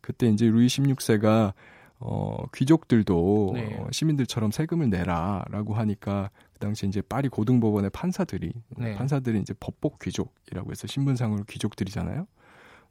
그때 0.00 0.28
이제 0.28 0.46
루이 0.48 0.66
16세가 0.66 1.52
어 2.00 2.46
귀족들도 2.54 3.50
네. 3.52 3.76
어, 3.78 3.88
시민들처럼 3.92 4.50
세금을 4.50 4.88
내라라고 4.88 5.74
하니까 5.74 6.30
그 6.54 6.58
당시 6.58 6.86
이제 6.86 7.02
파리 7.02 7.28
고등법원의 7.28 7.90
판사들이 7.90 8.52
네. 8.78 8.94
판사들이 8.94 9.40
이제 9.40 9.52
법복 9.60 9.98
귀족이라고 9.98 10.70
해서 10.70 10.86
신분상으로 10.86 11.44
귀족들이잖아요. 11.44 12.26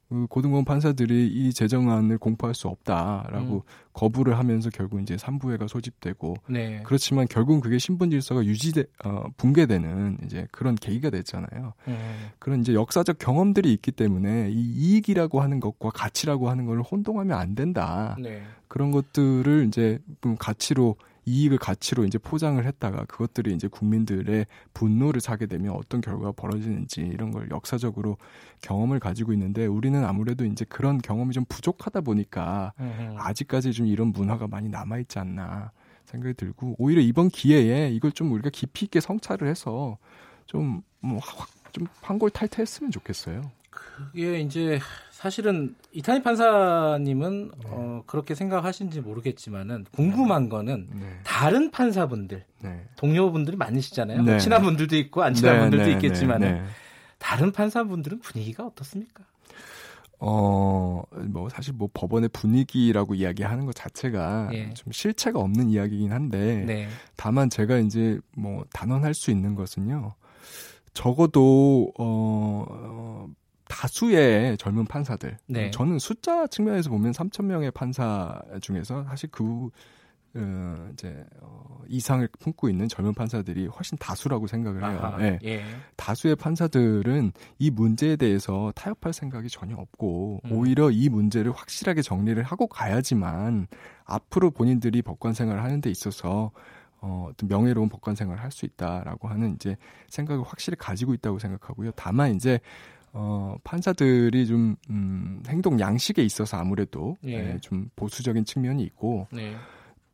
그 0.08 0.26
고등법원 0.26 0.64
판사들이 0.64 1.28
이 1.28 1.52
제정안을 1.52 2.16
공포할 2.16 2.54
수 2.54 2.68
없다라고 2.68 3.56
음. 3.56 3.60
거부를 3.92 4.38
하면서 4.38 4.70
결국 4.70 5.02
이제 5.02 5.18
삼부회가 5.18 5.66
소집되고 5.68 6.36
네. 6.48 6.82
그렇지만 6.84 7.26
결국은 7.28 7.60
그게 7.60 7.78
신분 7.78 8.10
질서가 8.10 8.44
유지돼 8.44 8.84
어, 9.04 9.24
붕괴되는 9.36 10.18
이제 10.24 10.46
그런 10.50 10.76
계기가 10.76 11.10
됐잖아요. 11.10 11.74
음. 11.88 12.28
그런 12.38 12.60
이제 12.60 12.72
역사적 12.72 13.18
경험들이 13.18 13.70
있기 13.74 13.92
때문에 13.92 14.50
이 14.50 14.54
이익이라고 14.54 15.42
하는 15.42 15.60
것과 15.60 15.90
가치라고 15.90 16.48
하는 16.48 16.64
걸 16.64 16.80
혼동하면 16.80 17.38
안 17.38 17.54
된다. 17.54 18.16
네. 18.18 18.42
그런 18.66 18.90
것들을 18.90 19.66
이제 19.68 19.98
좀 20.22 20.36
가치로 20.36 20.96
이익을 21.28 21.58
가치로 21.58 22.04
이제 22.04 22.18
포장을 22.18 22.64
했다가 22.64 23.04
그것들이 23.04 23.54
이제 23.54 23.68
국민들의 23.68 24.46
분노를 24.72 25.20
사게 25.20 25.46
되면 25.46 25.74
어떤 25.74 26.00
결과가 26.00 26.32
벌어지는지 26.32 27.02
이런 27.02 27.30
걸 27.30 27.50
역사적으로 27.50 28.16
경험을 28.62 28.98
가지고 28.98 29.32
있는데 29.34 29.66
우리는 29.66 30.04
아무래도 30.04 30.44
이제 30.44 30.64
그런 30.68 30.98
경험이 30.98 31.32
좀 31.32 31.44
부족하다 31.48 32.00
보니까 32.00 32.72
음. 32.80 33.14
아직까지 33.18 33.72
좀 33.72 33.86
이런 33.86 34.08
문화가 34.08 34.48
많이 34.48 34.68
남아 34.68 34.98
있지 34.98 35.18
않나 35.18 35.70
생각이 36.06 36.34
들고 36.34 36.76
오히려 36.78 37.02
이번 37.02 37.28
기회에 37.28 37.90
이걸 37.90 38.12
좀 38.12 38.32
우리가 38.32 38.50
깊이 38.50 38.86
있게 38.86 39.00
성찰을 39.00 39.46
해서 39.46 39.98
좀뭐좀 40.46 41.86
환골 42.00 42.30
탈퇴했으면 42.30 42.90
좋겠어요. 42.90 43.50
그게 43.70 44.40
이제 44.40 44.80
사실은 45.18 45.74
이탄희 45.90 46.22
판사님은 46.22 47.50
네. 47.64 47.68
어, 47.72 48.04
그렇게 48.06 48.36
생각하신지 48.36 49.00
모르겠지만은 49.00 49.86
궁금한 49.90 50.48
거는 50.48 50.86
네. 50.92 51.18
다른 51.24 51.72
판사분들 51.72 52.44
네. 52.62 52.84
동료분들이 52.94 53.56
많으시잖아요. 53.56 54.22
네. 54.22 54.38
친한 54.38 54.62
분들도 54.62 54.94
있고 54.94 55.24
안 55.24 55.34
친한 55.34 55.56
네, 55.56 55.60
분들도 55.62 55.86
네, 55.86 55.92
있겠지만 55.94 56.40
네, 56.40 56.46
은 56.46 56.54
네. 56.58 56.62
다른 57.18 57.50
판사분들은 57.50 58.20
분위기가 58.20 58.64
어떻습니까? 58.64 59.24
어, 60.20 61.02
뭐, 61.26 61.48
사실 61.48 61.74
뭐 61.74 61.88
법원의 61.92 62.28
분위기라고 62.28 63.16
이야기하는 63.16 63.66
것 63.66 63.74
자체가 63.74 64.50
예. 64.52 64.72
좀 64.74 64.92
실체가 64.92 65.40
없는 65.40 65.68
이야기긴 65.70 66.12
한데, 66.12 66.62
네. 66.64 66.88
다만 67.16 67.50
제가 67.50 67.78
이제 67.78 68.20
뭐 68.36 68.64
단언할 68.72 69.14
수 69.14 69.32
있는 69.32 69.56
것은요, 69.56 70.14
적어도, 70.94 71.92
어, 71.98 72.66
어, 72.68 73.28
다수의 73.68 74.56
젊은 74.58 74.84
판사들. 74.86 75.36
네. 75.46 75.70
저는 75.70 75.98
숫자 75.98 76.46
측면에서 76.46 76.90
보면 76.90 77.12
3,000명의 77.12 77.72
판사 77.72 78.40
중에서 78.60 79.04
사실 79.04 79.30
그, 79.30 79.70
어, 80.34 80.88
이제, 80.92 81.24
어, 81.40 81.82
이상을 81.88 82.28
품고 82.38 82.68
있는 82.68 82.86
젊은 82.88 83.14
판사들이 83.14 83.66
훨씬 83.66 83.96
다수라고 83.98 84.46
생각을 84.46 84.82
해요. 84.82 85.00
아하, 85.02 85.22
예. 85.22 85.38
예. 85.44 85.64
다수의 85.96 86.36
판사들은 86.36 87.32
이 87.58 87.70
문제에 87.70 88.16
대해서 88.16 88.72
타협할 88.74 89.12
생각이 89.12 89.48
전혀 89.48 89.76
없고 89.76 90.40
음. 90.44 90.52
오히려 90.52 90.90
이 90.90 91.08
문제를 91.08 91.52
확실하게 91.52 92.02
정리를 92.02 92.40
하고 92.42 92.66
가야지만 92.66 93.68
앞으로 94.04 94.50
본인들이 94.50 95.02
법관 95.02 95.32
생활을 95.32 95.62
하는 95.62 95.80
데 95.80 95.90
있어서 95.90 96.50
어, 97.00 97.28
어떤 97.30 97.48
명예로운 97.48 97.88
법관 97.88 98.14
생활을 98.16 98.42
할 98.42 98.50
수 98.50 98.64
있다라고 98.66 99.28
하는 99.28 99.54
이제 99.54 99.76
생각을 100.08 100.42
확실히 100.44 100.76
가지고 100.76 101.14
있다고 101.14 101.38
생각하고요. 101.38 101.92
다만 101.94 102.34
이제 102.34 102.58
어, 103.12 103.56
판사들이 103.64 104.46
좀 104.46 104.76
음, 104.90 105.42
행동 105.48 105.80
양식에 105.80 106.22
있어서 106.22 106.56
아무래도 106.56 107.16
예. 107.24 107.54
예, 107.54 107.58
좀 107.60 107.88
보수적인 107.96 108.44
측면이 108.44 108.82
있고 108.84 109.26
네. 109.32 109.54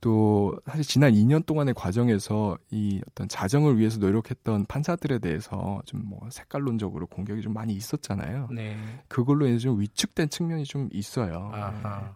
또 0.01 0.55
사실 0.67 0.85
지난 0.85 1.13
2년 1.15 1.47
동안의 1.47 1.73
과정에서 1.75 2.59
이 2.71 3.01
어떤 3.09 3.27
자정을 3.27 3.79
위해서 3.79 3.99
노력했던 3.99 4.67
판사들에 4.67 5.19
대해서 5.19 5.81
좀 5.87 6.05
뭐 6.05 6.21
색깔론적으로 6.31 7.07
공격이 7.07 7.41
좀 7.41 7.55
많이 7.55 7.73
있었잖아요. 7.73 8.49
네. 8.53 8.77
그걸로 9.09 9.47
인해서 9.47 9.63
좀 9.63 9.81
위축된 9.81 10.29
측면이 10.29 10.65
좀 10.65 10.89
있어요. 10.93 11.51
아하. 11.53 12.01
네. 12.01 12.07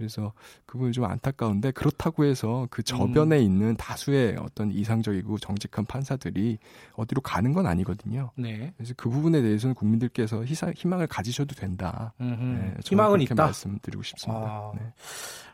그래서 0.00 0.32
그걸 0.64 0.92
좀 0.92 1.04
안타까운데 1.04 1.72
그렇다고 1.72 2.24
해서 2.24 2.66
그 2.70 2.82
저변에 2.82 3.38
음. 3.38 3.42
있는 3.42 3.76
다수의 3.76 4.38
어떤 4.40 4.70
이상적이고 4.70 5.36
정직한 5.36 5.84
판사들이 5.84 6.56
어디로 6.94 7.20
가는 7.20 7.52
건 7.52 7.66
아니거든요. 7.66 8.30
네. 8.34 8.72
그래서 8.78 8.94
그 8.96 9.10
부분에 9.10 9.42
대해서는 9.42 9.74
국민들께서 9.74 10.42
희사, 10.42 10.72
희망을 10.74 11.06
가지셔도 11.06 11.54
된다. 11.54 12.14
네, 12.18 12.76
희망은 12.82 13.20
있다. 13.20 13.34
말씀드리고 13.34 14.02
싶습니다. 14.02 14.40
아, 14.40 14.72
네. 14.74 14.90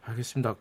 알겠습니다. 0.03 0.55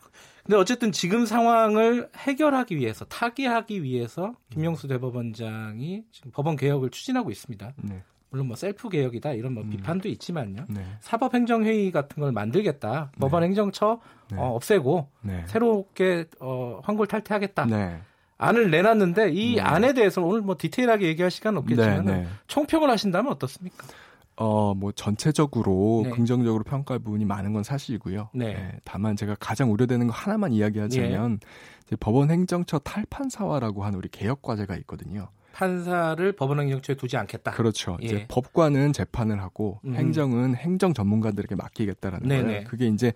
근데 0.43 0.57
어쨌든 0.57 0.91
지금 0.91 1.27
상황을 1.27 2.09
해결하기 2.15 2.77
위해서 2.77 3.05
타개하기 3.05 3.83
위해서 3.83 4.33
김영수 4.49 4.87
대법원장이 4.87 6.05
지금 6.11 6.31
법원 6.31 6.55
개혁을 6.55 6.89
추진하고 6.89 7.29
있습니다. 7.29 7.73
네. 7.83 8.03
물론 8.35 8.47
뭐 8.47 8.57
셀프 8.57 8.89
개혁이다 8.89 9.31
이런 9.31 9.53
뭐 9.53 9.63
음. 9.63 9.69
비판도 9.69 10.09
있지만요. 10.09 10.65
네. 10.67 10.83
사법행정회의 10.99 11.89
같은 11.91 12.19
걸 12.19 12.33
만들겠다. 12.33 13.11
법원 13.17 13.43
행정처 13.43 14.01
네. 14.29 14.37
어, 14.37 14.53
없애고 14.55 15.07
네. 15.21 15.45
새롭게 15.47 16.25
어, 16.41 16.81
환골 16.83 17.07
탈퇴하겠다. 17.07 17.65
네. 17.67 18.01
안을 18.37 18.69
내놨는데 18.71 19.31
이 19.31 19.55
네. 19.55 19.61
안에 19.61 19.93
대해서 19.93 20.21
오늘 20.21 20.41
뭐 20.41 20.57
디테일하게 20.59 21.07
얘기할 21.07 21.31
시간은 21.31 21.59
없겠지만 21.59 22.05
네, 22.05 22.11
네. 22.23 22.27
총평을 22.47 22.89
하신다면 22.89 23.31
어떻습니까? 23.31 23.87
어, 24.35 24.73
뭐 24.73 24.91
전체적으로 24.91 26.01
네. 26.03 26.09
긍정적으로 26.09 26.65
평가할 26.65 26.99
부분이 26.99 27.23
많은 27.23 27.53
건 27.53 27.63
사실이고요. 27.63 28.31
네. 28.33 28.77
다만 28.83 29.15
제가 29.15 29.37
가장 29.39 29.71
우려되는 29.71 30.07
거 30.07 30.13
하나만 30.13 30.51
이야기하자면 30.51 31.39
예. 31.41 31.47
이제 31.87 31.95
법원 31.97 32.29
행정처 32.29 32.79
탈판사화라고 32.79 33.85
하는 33.85 33.97
우리 33.97 34.09
개혁 34.09 34.41
과제가 34.41 34.75
있거든요. 34.79 35.29
판사를 35.55 36.33
법원 36.33 36.59
행정처에 36.59 36.97
두지 36.97 37.15
않겠다. 37.15 37.51
그렇죠. 37.51 37.97
예. 38.01 38.05
이제 38.05 38.25
법관은 38.27 38.91
재판을 38.91 39.41
하고 39.41 39.79
음. 39.85 39.95
행정은 39.95 40.53
행정 40.53 40.93
전문가들에게 40.93 41.55
맡기겠다라는 41.55 42.27
네네. 42.27 42.43
거예요. 42.43 42.63
그게 42.65 42.87
이제 42.87 43.13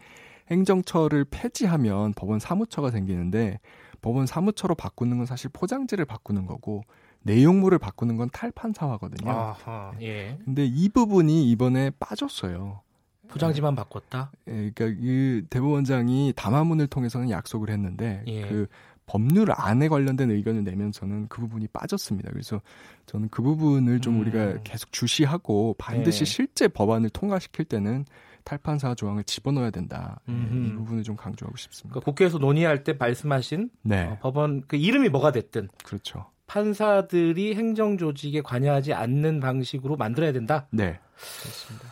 행정처를 0.49 1.25
폐지하면 1.29 2.13
법원 2.13 2.39
사무처가 2.39 2.91
생기는데 2.91 3.59
법원 4.01 4.25
사무처로 4.25 4.75
바꾸는 4.75 5.17
건 5.17 5.25
사실 5.25 5.49
포장지를 5.51 6.05
바꾸는 6.05 6.45
거고 6.45 6.83
내용물을 7.23 7.77
바꾸는 7.77 8.15
건 8.15 8.29
탈판사화거든요. 8.31 9.29
아하, 9.29 9.91
예. 10.01 10.37
근데 10.45 10.65
이 10.65 10.87
부분이 10.87 11.51
이번에 11.51 11.91
빠졌어요. 11.99 12.81
포장지만 13.27 13.75
바꿨다. 13.75 14.31
예, 14.47 14.71
그러니까 14.73 14.85
이 14.99 15.43
대법원장이 15.49 16.33
담화문을 16.35 16.87
통해서는 16.87 17.29
약속을 17.29 17.69
했는데 17.69 18.23
예. 18.27 18.41
그 18.47 18.67
법률 19.09 19.47
안에 19.51 19.87
관련된 19.87 20.29
의견을 20.29 20.63
내면서는 20.63 21.29
그 21.29 21.41
부분이 21.41 21.67
빠졌습니다. 21.73 22.29
그래서 22.31 22.61
저는 23.07 23.29
그 23.29 23.41
부분을 23.41 24.01
좀 24.01 24.17
음. 24.17 24.21
우리가 24.21 24.61
계속 24.63 24.91
주시하고 24.91 25.73
반드시 25.79 26.19
네. 26.19 26.25
실제 26.25 26.67
법안을 26.67 27.09
통과시킬 27.09 27.65
때는 27.65 28.05
탈판사 28.43 28.93
조항을 28.93 29.23
집어넣어야 29.23 29.71
된다. 29.71 30.19
예, 30.29 30.31
음흠. 30.31 30.65
이 30.67 30.73
부분을 30.75 31.03
좀 31.03 31.15
강조하고 31.15 31.57
싶습니다. 31.57 31.93
그러니까 31.93 32.05
국회에서 32.05 32.37
논의할 32.37 32.83
때 32.83 32.93
말씀하신 32.93 33.71
네, 33.81 34.05
어, 34.05 34.17
법원 34.21 34.63
그 34.67 34.75
이름이 34.75 35.09
뭐가 35.09 35.31
됐든 35.31 35.69
그렇죠. 35.83 36.27
판사들이 36.45 37.55
행정 37.55 37.97
조직에 37.97 38.41
관여하지 38.41 38.93
않는 38.93 39.39
방식으로 39.39 39.97
만들어야 39.97 40.31
된다. 40.31 40.67
네, 40.69 40.99
그렇습니다. 41.41 41.87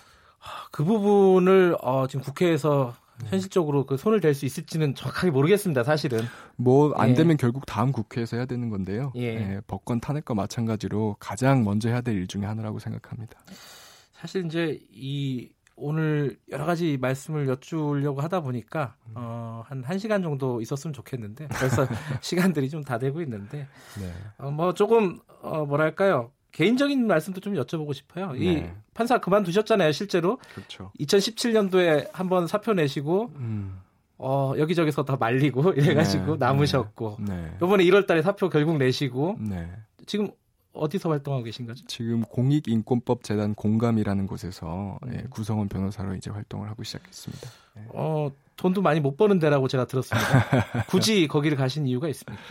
그 0.72 0.84
부분을 0.84 1.78
어, 1.82 2.06
지금 2.06 2.24
국회에서 2.24 2.94
현실적으로 3.26 3.86
그 3.86 3.98
손을 3.98 4.22
댈 4.22 4.34
수 4.34 4.46
있을지는 4.46 4.94
정확하게 4.96 5.32
모르겠습니다. 5.32 5.84
사실은. 5.84 6.20
뭐안 6.56 7.10
예. 7.10 7.14
되면 7.14 7.38
결국 7.38 7.66
다음 7.66 7.92
국회에서 7.92 8.38
해야 8.38 8.46
되는 8.46 8.70
건데요. 8.70 9.12
예. 9.16 9.22
예, 9.56 9.62
법권 9.68 10.00
탄핵과 10.02 10.34
마찬가지로 10.36 11.18
가장 11.20 11.64
먼저 11.64 11.90
해야 11.90 12.02
될 12.02 12.16
일 12.16 12.28
중에 12.28 12.46
하나라고 12.46 12.80
생각합니다. 12.80 13.40
사실 14.14 14.46
이제 14.46 14.80
이 14.92 15.50
오늘 15.76 16.38
여러 16.50 16.66
가지 16.66 16.98
말씀을 17.00 17.48
여쭈려고 17.48 18.22
하다 18.22 18.42
보니까 18.42 18.96
어, 19.14 19.62
한 19.68 19.84
1시간 19.84 20.24
정도 20.24 20.60
있었으면 20.62 20.92
좋겠는데 20.94 21.48
벌써 21.50 21.86
시간들이 22.22 22.70
좀 22.70 22.84
다 22.84 22.98
되고 22.98 23.22
있는데 23.22 23.68
네. 24.00 24.12
어, 24.40 24.50
뭐 24.50 24.74
조금 24.74 25.20
어, 25.42 25.66
뭐랄까요? 25.66 26.32
개인적인 26.58 27.06
말씀도 27.06 27.40
좀 27.40 27.54
여쭤보고 27.54 27.94
싶어요. 27.94 28.34
이 28.36 28.56
네. 28.56 28.74
판사 28.96 29.20
그만두셨잖아요, 29.20 29.92
실제로. 29.92 30.40
그렇죠. 30.56 30.92
2017년도에 31.00 32.10
한번 32.12 32.48
사표 32.48 32.74
내시고 32.74 33.32
음, 33.36 33.80
어, 34.18 34.54
여기저기서 34.58 35.06
다 35.06 35.18
말리고 35.20 35.74
이래가지고 35.78 36.32
네, 36.32 36.38
남으셨고 36.40 37.18
네. 37.20 37.52
이번에 37.58 37.84
1월달에 37.84 38.24
사표 38.24 38.50
결국 38.50 38.78
내시고 38.78 39.38
네. 39.40 39.70
지금 40.08 40.30
어디서 40.74 41.10
활동하고 41.10 41.44
계신 41.44 41.68
거죠? 41.68 41.86
지금 41.86 42.22
공익인권법 42.22 43.24
재단 43.24 43.54
공감이라는 43.54 44.26
곳에서 44.26 44.98
음. 45.04 45.14
예, 45.14 45.26
구성원 45.30 45.70
변호사로 45.70 46.16
이제 46.16 46.32
활동을 46.32 46.68
하고 46.68 46.82
시작했습니다. 46.82 47.50
어, 47.90 48.32
돈도 48.56 48.82
많이 48.82 49.00
못 49.00 49.16
버는 49.16 49.38
데라고 49.38 49.68
제가 49.68 49.86
들었습니다. 49.86 50.28
굳이 50.90 51.28
거기를 51.28 51.56
가신 51.56 51.86
이유가 51.86 52.08
있습니까? 52.08 52.42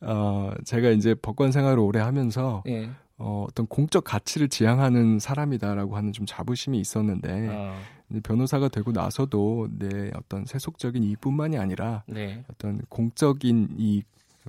어, 0.00 0.50
제가 0.64 0.90
이제 0.90 1.14
법관 1.14 1.52
생활을 1.52 1.78
오래 1.78 2.00
하면서 2.00 2.64
예. 2.66 2.90
어, 3.26 3.46
어떤 3.48 3.66
공적 3.66 4.04
가치를 4.04 4.50
지향하는 4.50 5.18
사람이다라고 5.18 5.96
하는 5.96 6.12
좀 6.12 6.26
자부심이 6.26 6.78
있었는데 6.78 7.48
어, 7.48 7.74
변호사가 8.22 8.68
되고 8.68 8.92
나서도 8.92 9.68
내 9.78 10.10
어떤 10.14 10.44
세속적인 10.44 11.02
이익뿐만이 11.02 11.56
아니라 11.56 12.04
네. 12.06 12.44
어떤 12.50 12.82
공적인 12.90 13.76
이 13.78 14.02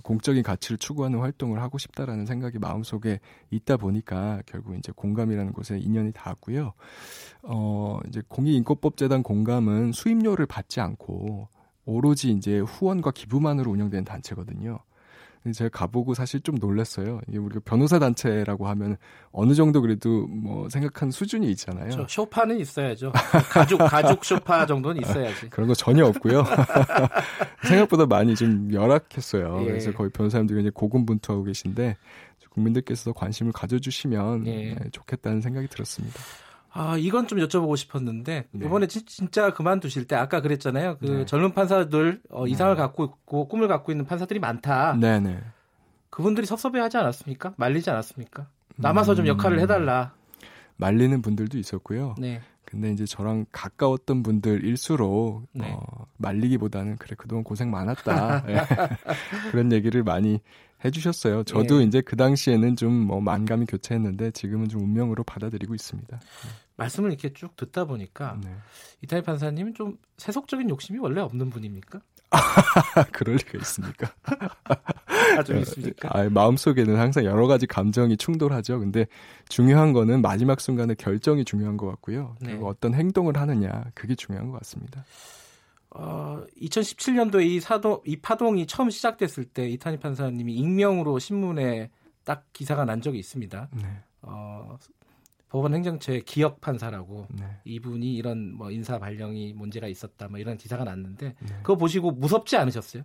공적인 0.03 0.43
가치를 0.43 0.77
추구하는 0.77 1.19
활동을 1.19 1.61
하고 1.61 1.77
싶다라는 1.77 2.25
생각이 2.25 2.59
마음속에 2.59 3.21
있다 3.49 3.77
보니까 3.77 4.41
결국 4.45 4.75
이제 4.75 4.91
공감이라는 4.93 5.53
곳에 5.53 5.79
인연이 5.79 6.11
닿았고요. 6.11 6.73
어, 7.43 7.99
이제 8.09 8.21
공익인권법재단 8.27 9.23
공감은 9.23 9.93
수임료를 9.93 10.47
받지 10.47 10.81
않고 10.81 11.47
오로지 11.85 12.31
이제 12.31 12.59
후원과 12.59 13.11
기부만으로 13.11 13.71
운영되는 13.71 14.03
단체거든요. 14.03 14.79
제가 15.53 15.69
가보고 15.69 16.13
사실 16.13 16.41
좀 16.41 16.55
놀랐어요. 16.55 17.21
이게 17.27 17.37
우리가 17.37 17.61
변호사 17.65 17.99
단체라고 17.99 18.67
하면 18.67 18.97
어느 19.31 19.53
정도 19.53 19.81
그래도 19.81 20.27
뭐 20.27 20.69
생각한 20.69 21.11
수준이 21.11 21.49
있잖아요. 21.51 21.91
저 21.91 22.05
쇼파는 22.07 22.59
있어야죠. 22.59 23.11
가죽 23.51 23.77
가죽 23.79 24.23
쇼파 24.23 24.65
정도는 24.65 25.01
있어야지. 25.01 25.49
그런 25.49 25.67
거 25.67 25.73
전혀 25.73 26.05
없고요. 26.05 26.43
생각보다 27.67 28.05
많이 28.05 28.35
좀 28.35 28.71
열악했어요. 28.73 29.61
예. 29.61 29.65
그래서 29.65 29.91
거의 29.91 30.09
변호사님들이 30.09 30.61
이제 30.61 30.71
고군분투하고 30.73 31.43
계신데 31.43 31.95
국민들께서 32.55 33.11
관심을 33.13 33.51
가져주시면 33.51 34.47
예. 34.47 34.51
네, 34.51 34.77
좋겠다는 34.91 35.41
생각이 35.41 35.67
들었습니다. 35.67 36.19
아, 36.77 36.97
이건 36.97 37.25
좀 37.27 37.39
여쭤보고 37.39 37.77
싶었는데 37.77 38.47
네. 38.51 38.65
이번에 38.65 38.87
진, 38.87 39.03
진짜 39.05 39.53
그만두실 39.53 40.07
때 40.07 40.15
아까 40.17 40.41
그랬잖아요. 40.41 40.97
그 40.99 41.05
네. 41.05 41.25
젊은 41.25 41.53
판사들 41.53 42.21
어, 42.29 42.47
이상을 42.47 42.75
갖고 42.75 43.05
있고 43.05 43.47
꿈을 43.47 43.69
갖고 43.69 43.93
있는 43.93 44.05
판사들이 44.05 44.39
많다. 44.41 44.97
네 44.99 45.19
네. 45.21 45.39
그분들이 46.09 46.45
섭섭해하지 46.45 46.97
않았습니까? 46.97 47.53
말리지 47.57 47.89
않았습니까? 47.89 48.47
남아서 48.75 49.15
좀 49.15 49.25
역할을 49.25 49.61
해달라. 49.61 50.13
말리는 50.75 51.21
분들도 51.21 51.57
있었고요. 51.57 52.15
네. 52.17 52.41
근데 52.65 52.91
이제 52.91 53.05
저랑 53.05 53.45
가까웠던 53.53 54.23
분들일수록 54.23 55.47
네. 55.53 55.71
어, 55.71 56.05
말리기보다는 56.17 56.97
그래 56.97 57.15
그동안 57.17 57.43
고생 57.45 57.71
많았다 57.71 58.43
예. 58.49 58.57
그런 59.51 59.71
얘기를 59.71 60.03
많이 60.03 60.39
해주셨어요. 60.83 61.43
저도 61.43 61.81
예. 61.81 61.85
이제 61.85 62.01
그 62.01 62.15
당시에는 62.17 62.75
좀 62.75 62.91
뭐 63.05 63.21
만감이 63.21 63.65
교차했는데 63.67 64.31
지금은 64.31 64.67
좀 64.67 64.81
운명으로 64.81 65.23
받아들이고 65.23 65.73
있습니다. 65.75 66.19
말씀을 66.77 67.11
이렇게 67.11 67.33
쭉 67.33 67.55
듣다 67.55 67.85
보니까 67.85 68.37
네. 68.43 68.55
이타희 69.01 69.21
판사님은 69.21 69.73
좀 69.73 69.97
세속적인 70.17 70.69
욕심이 70.69 70.99
원래 70.99 71.21
없는 71.21 71.49
분입니까? 71.49 72.01
그럴 73.13 73.37
리가 73.37 73.57
있습니까? 73.59 74.11
아좀 75.37 75.57
있습니까? 75.59 76.09
아, 76.11 76.27
마음속에는 76.29 76.97
항상 76.97 77.23
여러 77.23 77.47
가지 77.47 77.65
감정이 77.67 78.17
충돌하죠. 78.17 78.79
근데 78.79 79.05
중요한 79.47 79.93
거는 79.93 80.21
마지막 80.21 80.59
순간에 80.59 80.95
결정이 80.95 81.45
중요한 81.45 81.77
것 81.77 81.87
같고요. 81.87 82.35
네. 82.41 82.51
그리고 82.51 82.67
어떤 82.67 82.93
행동을 82.93 83.37
하느냐 83.37 83.85
그게 83.93 84.15
중요한 84.15 84.49
것 84.49 84.57
같습니다. 84.59 85.05
어, 85.91 86.43
2017년도에 86.61 87.45
이 87.45 87.59
사도 87.61 88.03
이 88.05 88.17
파동이 88.17 88.67
처음 88.67 88.89
시작됐을 88.89 89.45
때 89.45 89.69
이타니 89.69 89.99
판사님이 89.99 90.53
익명으로 90.55 91.19
신문에 91.19 91.89
딱 92.25 92.43
기사가 92.51 92.83
난 92.83 93.01
적이 93.01 93.19
있습니다. 93.19 93.69
네, 93.71 94.03
어, 94.23 94.77
법원 95.55 95.73
행정처의 95.73 96.23
기억 96.23 96.59
판사라고 96.59 97.27
네, 97.29 97.45
이분이 97.63 98.13
이런 98.13 98.53
뭐 98.53 98.71
인사 98.71 98.99
발령이 98.99 99.53
문제가 99.53 99.87
있었다 99.87 100.27
뭐 100.27 100.37
이런 100.37 100.57
기사가 100.57 100.83
났는데 100.83 101.33
네. 101.39 101.55
그거 101.63 101.77
보시고 101.77 102.11
무섭지 102.11 102.57
않으셨어요? 102.57 103.03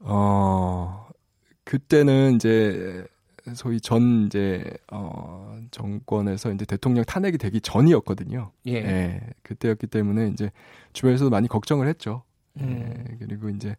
어 0.00 1.08
그때는 1.62 2.34
이제 2.34 3.06
소위 3.54 3.80
전 3.80 4.26
이제 4.26 4.64
어 4.90 5.60
정권에서 5.70 6.50
이제 6.54 6.64
대통령 6.64 7.04
탄핵이 7.04 7.38
되기 7.38 7.60
전이었거든요. 7.60 8.50
예. 8.66 8.72
예, 8.72 9.20
그때였기 9.44 9.86
때문에 9.86 10.26
이제 10.26 10.50
주변에서도 10.92 11.30
많이 11.30 11.46
걱정을 11.46 11.86
했죠. 11.86 12.24
음. 12.56 13.06
예, 13.12 13.16
그리고 13.20 13.48
이제 13.48 13.76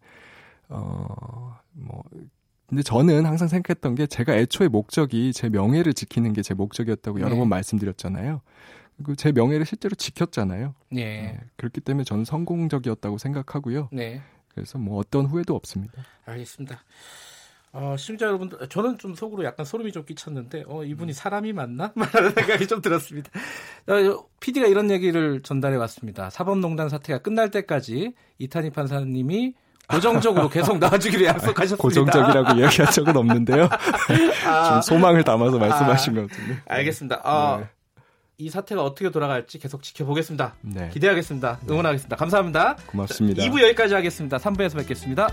어뭐 0.70 2.04
근데 2.74 2.82
저는 2.82 3.28
항상 3.28 3.48
생각했던 3.48 3.94
게 3.94 4.08
제가 4.08 4.36
애초에 4.36 4.68
목적이 4.68 5.32
제 5.32 5.48
명예를 5.48 5.94
지키는 5.94 6.34
게 6.34 6.42
제 6.42 6.56
목적이었다고 6.56 7.20
여러 7.22 7.30
네. 7.30 7.38
번 7.38 7.48
말씀드렸잖아요. 7.48 8.42
그리고 8.98 9.16
제 9.16 9.32
명예를 9.32 9.64
실제로 9.66 9.94
지켰잖아요. 9.94 10.74
네. 10.90 11.02
예, 11.02 11.40
그렇기 11.56 11.82
때문에 11.82 12.04
저는 12.04 12.26
성공적이었다고 12.26 13.20
생각하고요. 13.20 13.90
네. 13.92 14.22
그래서 14.50 14.80
뭐 14.80 14.98
어떤 14.98 15.28
후회도 15.28 15.56
없습니다. 15.56 16.04
알겠습니다. 16.26 16.84
어, 17.74 17.96
시청자 17.98 18.26
여러분들, 18.26 18.68
저는 18.70 18.98
좀 18.98 19.14
속으로 19.16 19.44
약간 19.46 19.66
소름이 19.66 19.92
좀 19.92 20.04
끼쳤는데, 20.06 20.64
어, 20.68 20.84
이분이 20.84 21.14
사람이 21.14 21.54
맞나? 21.54 21.94
라는 22.14 22.32
생각이 22.32 22.68
좀 22.68 22.82
들었습니다. 22.82 23.30
어, 23.88 24.26
PD가 24.42 24.68
이런 24.68 24.90
얘기를 24.92 25.42
전달해 25.44 25.78
왔습니다. 25.78 26.30
사법농단 26.32 26.90
사태가 26.90 27.20
끝날 27.20 27.52
때까지 27.52 28.14
이탄희 28.40 28.72
판사님이 28.72 29.54
고정적으로 29.88 30.50
계속 30.50 30.78
나와주기로 30.80 31.26
약속하셨습니다. 31.26 31.82
고정적이라고 31.82 32.60
이야기한 32.60 32.92
적은 32.92 33.16
없는데요. 33.18 33.70
아, 34.48 34.70
좀 34.70 34.82
소망을 34.82 35.24
담아서 35.24 35.58
말씀하신 35.58 36.16
것 36.16 36.30
같은데. 36.30 36.60
알겠습니다. 36.68 37.22
어, 37.24 37.58
네. 37.60 37.70
이 38.38 38.50
사태가 38.50 38.84
어떻게 38.84 39.10
돌아갈지 39.10 39.60
계속 39.60 39.84
지켜보겠습니다. 39.84 40.56
네, 40.62 40.90
기대하겠습니다. 40.92 41.60
응원하겠습니다. 41.70 42.16
감사합니다. 42.16 42.78
고맙습니다. 42.88 43.44
2부 43.44 43.62
여기까지 43.62 43.94
하겠습니다. 43.94 44.38
3부에서 44.38 44.78
뵙겠습니다. 44.78 45.28